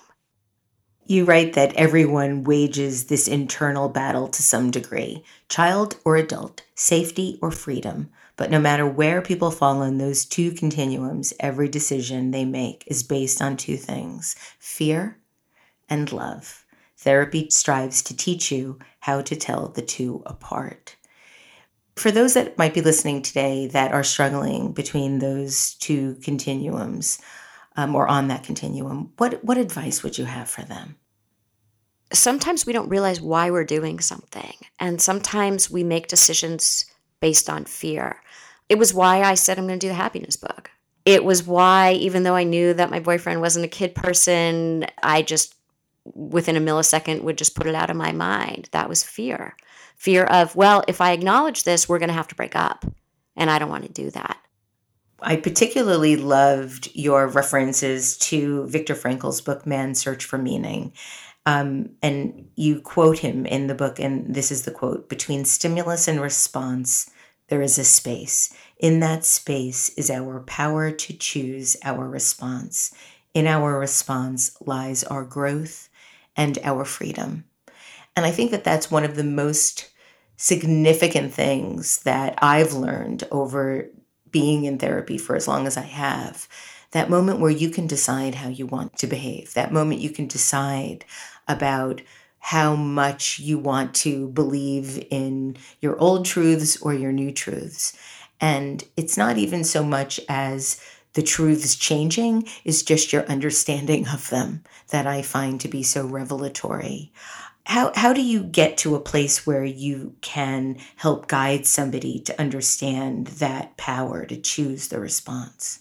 [1.07, 7.37] You write that everyone wages this internal battle to some degree, child or adult, safety
[7.43, 8.09] or freedom.
[8.37, 13.03] But no matter where people fall in those two continuums, every decision they make is
[13.03, 15.19] based on two things fear
[15.89, 16.65] and love.
[16.97, 20.95] Therapy strives to teach you how to tell the two apart.
[21.95, 27.19] For those that might be listening today that are struggling between those two continuums
[27.77, 30.97] um, or on that continuum, what, what advice would you have for them?
[32.13, 36.85] Sometimes we don't realize why we're doing something, and sometimes we make decisions
[37.19, 38.21] based on fear.
[38.69, 40.69] It was why I said I'm going to do the happiness book
[41.05, 45.21] It was why, even though I knew that my boyfriend wasn't a kid person, I
[45.21, 45.54] just,
[46.05, 48.69] within a millisecond, would just put it out of my mind.
[48.71, 49.55] That was fear.
[49.95, 52.85] Fear of, well, if I acknowledge this, we're going to have to break up.
[53.35, 54.39] And I don't want to do that.
[55.21, 60.93] I particularly loved your references to Viktor Frankl's book, Man's Search for Meaning.
[61.45, 66.07] Um, and you quote him in the book, and this is the quote Between stimulus
[66.07, 67.09] and response,
[67.47, 68.53] there is a space.
[68.79, 72.93] In that space is our power to choose our response.
[73.33, 75.84] In our response lies our growth
[76.35, 77.45] and our freedom.
[78.15, 79.89] And I think that that's one of the most
[80.37, 83.89] significant things that I've learned over
[84.31, 86.47] being in therapy for as long as I have.
[86.91, 90.27] That moment where you can decide how you want to behave, that moment you can
[90.27, 91.05] decide
[91.47, 92.01] about
[92.39, 97.97] how much you want to believe in your old truths or your new truths.
[98.39, 100.79] And it's not even so much as
[101.15, 106.05] the truths changing, is just your understanding of them that I find to be so
[106.05, 107.11] revelatory.
[107.65, 112.39] How, how do you get to a place where you can help guide somebody to
[112.39, 115.79] understand that power to choose the response?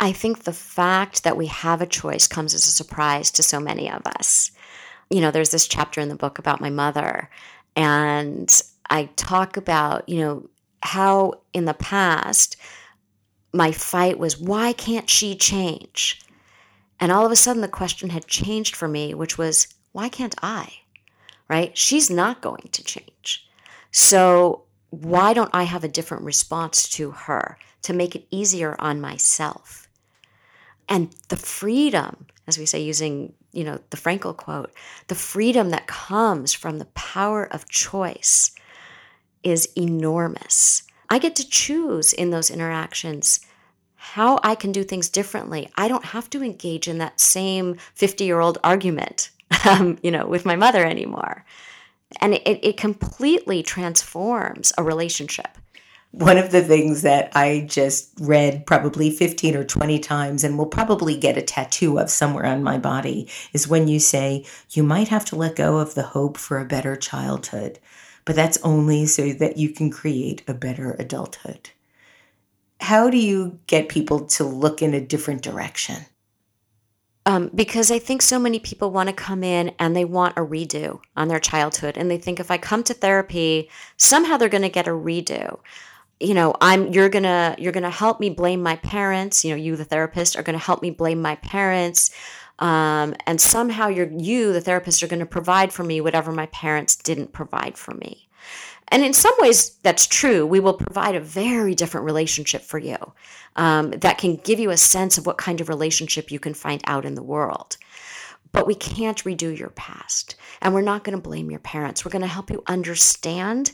[0.00, 3.60] I think the fact that we have a choice comes as a surprise to so
[3.60, 4.50] many of us.
[5.08, 7.30] You know, there's this chapter in the book about my mother,
[7.76, 8.50] and
[8.90, 10.50] I talk about, you know,
[10.82, 12.56] how in the past
[13.56, 16.20] my fight was, why can't she change?
[17.00, 20.34] And all of a sudden, the question had changed for me, which was, why can't
[20.42, 20.72] I?
[21.48, 21.76] Right?
[21.76, 23.48] She's not going to change.
[23.90, 29.00] So, why don't I have a different response to her to make it easier on
[29.00, 29.88] myself?
[30.88, 34.72] And the freedom, as we say, using you know the Frankl quote,
[35.08, 38.52] the freedom that comes from the power of choice
[39.42, 40.82] is enormous.
[41.08, 43.40] I get to choose in those interactions
[43.96, 45.68] how I can do things differently.
[45.76, 49.30] I don't have to engage in that same 50 year old argument,
[49.64, 51.44] um, you know, with my mother anymore.
[52.20, 55.58] And it, it completely transforms a relationship.
[56.12, 60.66] One of the things that I just read probably 15 or 20 times and will
[60.66, 65.08] probably get a tattoo of somewhere on my body is when you say, you might
[65.08, 67.80] have to let go of the hope for a better childhood
[68.26, 71.70] but that's only so that you can create a better adulthood.
[72.80, 76.04] How do you get people to look in a different direction?
[77.24, 80.42] Um, because I think so many people want to come in and they want a
[80.42, 84.62] redo on their childhood, and they think if I come to therapy, somehow they're going
[84.62, 85.58] to get a redo.
[86.20, 89.44] You know, I'm you're gonna you're gonna help me blame my parents.
[89.44, 92.10] You know, you the therapist are going to help me blame my parents.
[92.58, 96.46] Um, and somehow you're, you, the therapist, are going to provide for me whatever my
[96.46, 98.28] parents didn't provide for me.
[98.88, 100.46] And in some ways, that's true.
[100.46, 102.96] We will provide a very different relationship for you
[103.56, 106.80] um, that can give you a sense of what kind of relationship you can find
[106.86, 107.76] out in the world.
[108.52, 110.36] But we can't redo your past.
[110.62, 112.04] And we're not going to blame your parents.
[112.04, 113.72] We're going to help you understand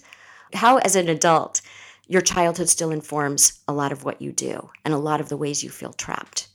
[0.54, 1.60] how, as an adult,
[2.08, 5.36] your childhood still informs a lot of what you do and a lot of the
[5.36, 6.48] ways you feel trapped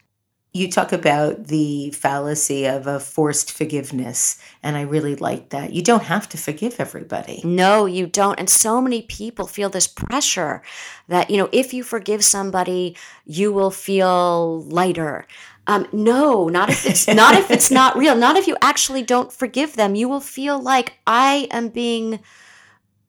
[0.58, 5.74] you talk about the fallacy of a forced forgiveness and i really like that.
[5.74, 7.42] You don't have to forgive everybody.
[7.44, 8.40] No you don't.
[8.40, 10.62] And so many people feel this pressure
[11.08, 12.96] that you know if you forgive somebody
[13.26, 15.28] you will feel lighter.
[15.68, 18.16] Um, no not if it's not if it's not real.
[18.16, 19.96] Not if you actually don't forgive them.
[19.96, 22.20] You will feel like i am being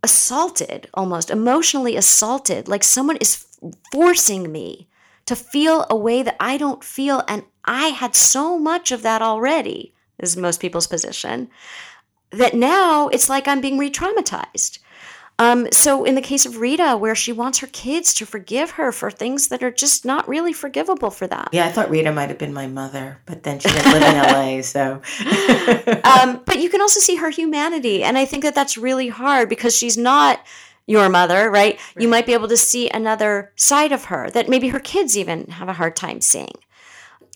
[0.03, 3.46] assaulted almost emotionally assaulted like someone is
[3.90, 4.88] forcing me
[5.28, 7.22] to feel a way that I don't feel.
[7.28, 11.50] And I had so much of that already, is most people's position,
[12.30, 14.78] that now it's like I'm being re traumatized.
[15.40, 18.90] Um, so, in the case of Rita, where she wants her kids to forgive her
[18.90, 21.46] for things that are just not really forgivable for them.
[21.52, 24.16] Yeah, I thought Rita might have been my mother, but then she didn't live in
[24.16, 25.00] LA, so.
[26.02, 28.02] um, but you can also see her humanity.
[28.02, 30.44] And I think that that's really hard because she's not
[30.89, 31.53] your mother, right?
[31.74, 31.80] right?
[31.97, 35.47] You might be able to see another side of her that maybe her kids even
[35.49, 36.55] have a hard time seeing.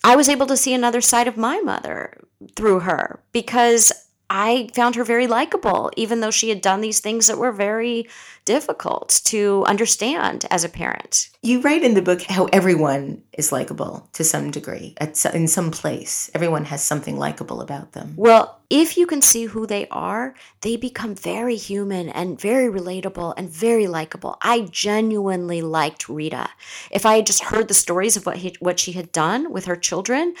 [0.03, 2.17] I was able to see another side of my mother
[2.55, 3.93] through her because
[4.35, 8.09] I found her very likable, even though she had done these things that were very
[8.45, 11.29] difficult to understand as a parent.
[11.43, 15.69] You write in the book how everyone is likable to some degree, at, in some
[15.69, 16.31] place.
[16.33, 18.15] Everyone has something likable about them.
[18.17, 23.35] Well, if you can see who they are, they become very human and very relatable
[23.37, 24.37] and very likable.
[24.41, 26.49] I genuinely liked Rita.
[26.89, 29.65] If I had just heard the stories of what he, what she had done with
[29.65, 30.33] her children,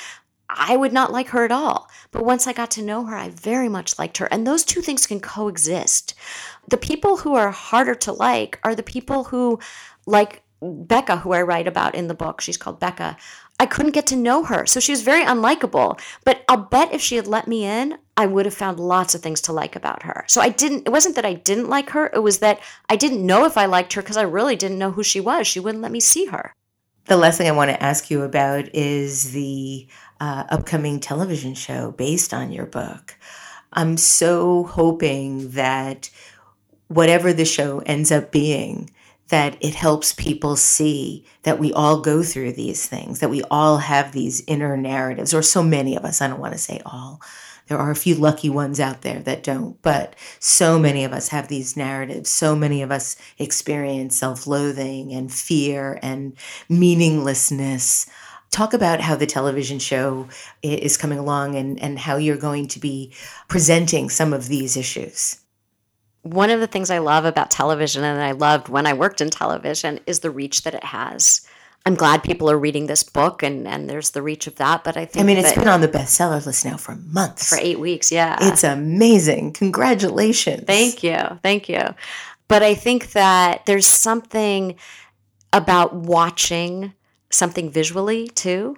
[0.49, 1.89] I would not like her at all.
[2.11, 4.27] But once I got to know her, I very much liked her.
[4.27, 6.13] And those two things can coexist.
[6.67, 9.59] The people who are harder to like are the people who
[10.05, 13.17] like Becca, who I write about in the book, she's called Becca.
[13.59, 14.65] I couldn't get to know her.
[14.65, 15.99] So she was very unlikable.
[16.23, 19.21] But I'll bet if she had let me in, I would have found lots of
[19.21, 20.25] things to like about her.
[20.27, 22.59] So I didn't, it wasn't that I didn't like her, it was that
[22.89, 25.47] I didn't know if I liked her because I really didn't know who she was.
[25.47, 26.53] She wouldn't let me see her.
[27.05, 29.87] The last thing I want to ask you about is the
[30.19, 33.15] uh, upcoming television show based on your book.
[33.73, 36.09] I'm so hoping that
[36.87, 38.89] whatever the show ends up being,
[39.29, 43.77] that it helps people see that we all go through these things, that we all
[43.77, 46.21] have these inner narratives, or so many of us.
[46.21, 47.19] I don't want to say all.
[47.67, 51.29] There are a few lucky ones out there that don't, but so many of us
[51.29, 52.29] have these narratives.
[52.29, 56.33] So many of us experience self loathing and fear and
[56.69, 58.05] meaninglessness.
[58.53, 60.27] Talk about how the television show
[60.61, 63.11] is coming along and, and how you're going to be
[63.47, 65.43] presenting some of these issues
[66.23, 69.29] one of the things I love about television and I loved when I worked in
[69.29, 71.45] television is the reach that it has.
[71.85, 74.85] I'm glad people are reading this book and, and there's the reach of that.
[74.85, 77.49] But I think I mean, it's been on the bestseller list now for months.
[77.49, 78.37] For eight weeks, yeah.
[78.39, 79.51] It's amazing.
[79.51, 80.63] Congratulations.
[80.63, 81.17] Thank you.
[81.43, 81.93] Thank you.
[82.47, 84.75] But I think that there's something
[85.51, 86.93] about watching
[87.33, 88.77] something visually too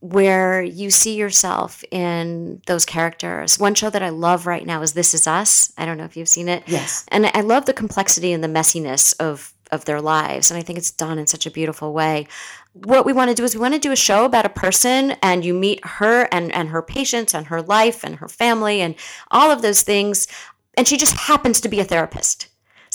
[0.00, 3.58] where you see yourself in those characters.
[3.58, 5.72] One show that I love right now is This Is Us.
[5.78, 6.62] I don't know if you've seen it.
[6.66, 7.04] Yes.
[7.08, 10.78] And I love the complexity and the messiness of of their lives and I think
[10.78, 12.28] it's done in such a beautiful way.
[12.72, 15.16] What we want to do is we want to do a show about a person
[15.22, 18.94] and you meet her and and her patients and her life and her family and
[19.32, 20.28] all of those things
[20.76, 22.46] and she just happens to be a therapist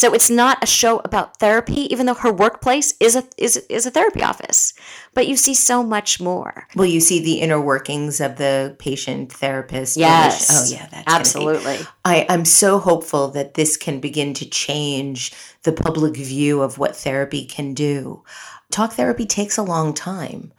[0.01, 3.85] so it's not a show about therapy, even though her workplace is a is is
[3.85, 4.73] a therapy office.
[5.13, 6.67] But you see so much more.
[6.75, 9.97] Well, you see the inner workings of the patient therapist.
[9.97, 10.49] Yes.
[10.49, 11.85] Oh yeah, that's absolutely.
[12.03, 16.95] I, I'm so hopeful that this can begin to change the public view of what
[16.95, 18.23] therapy can do.
[18.71, 20.51] Talk therapy takes a long time.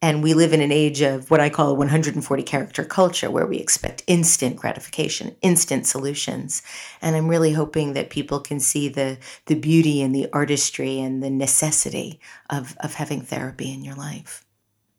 [0.00, 3.46] And we live in an age of what I call a 140 character culture where
[3.46, 6.62] we expect instant gratification, instant solutions.
[7.02, 11.22] And I'm really hoping that people can see the, the beauty and the artistry and
[11.22, 14.44] the necessity of, of having therapy in your life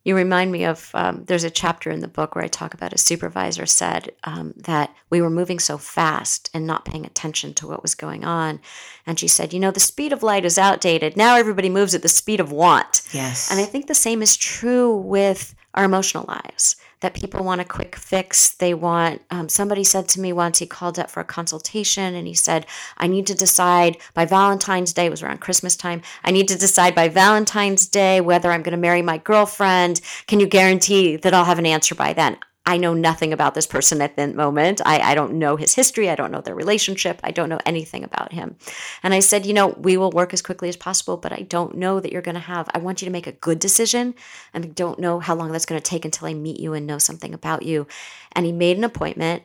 [0.10, 2.94] you remind me of um, there's a chapter in the book where I talk about
[2.94, 7.68] a supervisor said um, that we were moving so fast and not paying attention to
[7.68, 8.60] what was going on.
[9.06, 11.16] And she said, You know, the speed of light is outdated.
[11.16, 13.04] Now everybody moves at the speed of want.
[13.14, 13.52] Yes.
[13.52, 17.66] And I think the same is true with our emotional lives that people want a
[17.66, 18.50] quick fix.
[18.50, 22.28] They want, um, somebody said to me once, he called up for a consultation and
[22.28, 22.66] he said,
[22.98, 26.58] I need to decide by Valentine's Day, it was around Christmas time, I need to
[26.58, 30.02] decide by Valentine's Day whether I'm going to marry my girlfriend.
[30.28, 32.38] Can you guarantee that I'll have an answer by then?
[32.70, 34.80] I know nothing about this person at that moment.
[34.86, 36.08] I, I don't know his history.
[36.08, 37.20] I don't know their relationship.
[37.24, 38.58] I don't know anything about him.
[39.02, 41.78] And I said, you know, we will work as quickly as possible, but I don't
[41.78, 44.14] know that you're going to have, I want you to make a good decision.
[44.54, 46.86] And I don't know how long that's going to take until I meet you and
[46.86, 47.88] know something about you.
[48.34, 49.42] And he made an appointment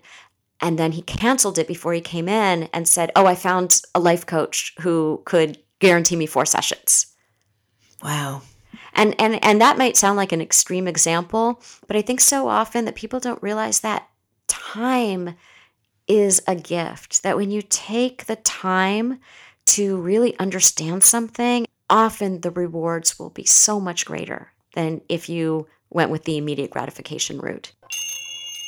[0.61, 4.01] and then he canceled it before he came in and said, oh, I found a
[4.01, 7.07] life coach who could guarantee me four sessions.
[8.03, 8.43] Wow.
[8.95, 12.85] And, and, and that might sound like an extreme example, but I think so often
[12.85, 14.09] that people don't realize that
[14.47, 15.35] time
[16.07, 17.23] is a gift.
[17.23, 19.21] That when you take the time
[19.67, 25.67] to really understand something, often the rewards will be so much greater than if you
[25.91, 27.73] went with the immediate gratification route.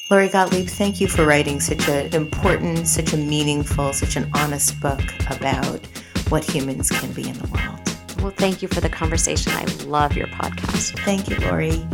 [0.09, 4.81] Lori Gottlieb, thank you for writing such an important, such a meaningful, such an honest
[4.81, 5.85] book about
[6.29, 7.96] what humans can be in the world.
[8.21, 9.53] Well, thank you for the conversation.
[9.53, 10.99] I love your podcast.
[11.05, 11.87] Thank you, Lori.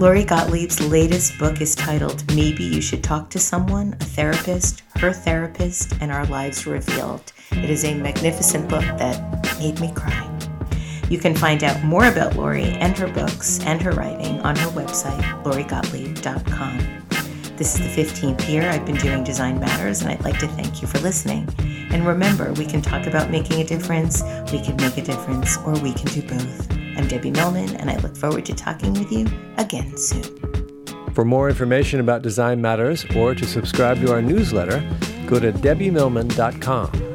[0.00, 5.12] Lori Gottlieb's latest book is titled Maybe You Should Talk to Someone, a Therapist, Her
[5.12, 7.32] Therapist, and Our Lives Revealed.
[7.52, 10.30] It is a magnificent book that made me cry.
[11.08, 14.70] You can find out more about Lori and her books and her writing on her
[14.70, 17.13] website, lorigottlieb.com.
[17.56, 20.82] This is the 15th year I've been doing Design Matters, and I'd like to thank
[20.82, 21.48] you for listening.
[21.92, 25.72] And remember, we can talk about making a difference, we can make a difference, or
[25.78, 26.72] we can do both.
[26.96, 30.24] I'm Debbie Millman, and I look forward to talking with you again soon.
[31.14, 34.80] For more information about Design Matters or to subscribe to our newsletter,
[35.28, 37.13] go to debbiemillman.com.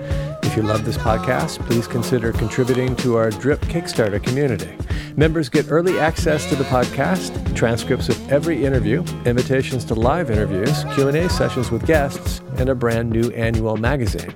[0.50, 4.76] If you love this podcast, please consider contributing to our DRIP Kickstarter community.
[5.16, 10.86] Members get early access to the podcast, transcripts of every interview, invitations to live interviews,
[10.96, 14.34] Q&A sessions with guests, and a brand new annual magazine.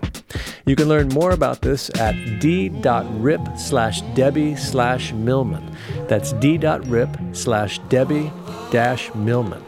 [0.68, 5.76] You can learn more about this at d.rip slash Debbie slash Millman.
[6.07, 8.31] That's d.rip slash Debbie
[8.69, 9.64] dash Millman.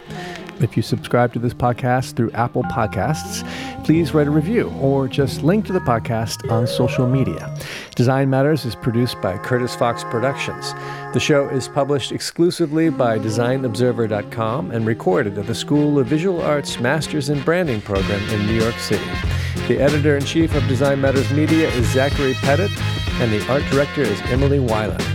[0.61, 3.43] If you subscribe to this podcast through Apple Podcasts,
[3.83, 7.53] please write a review or just link to the podcast on social media.
[7.95, 10.73] Design Matters is produced by Curtis Fox Productions.
[11.13, 16.79] The show is published exclusively by DesignObserver.com and recorded at the School of Visual Arts
[16.79, 19.05] Masters in Branding program in New York City.
[19.67, 22.71] The editor in chief of Design Matters Media is Zachary Pettit,
[23.19, 25.14] and the art director is Emily Weiland.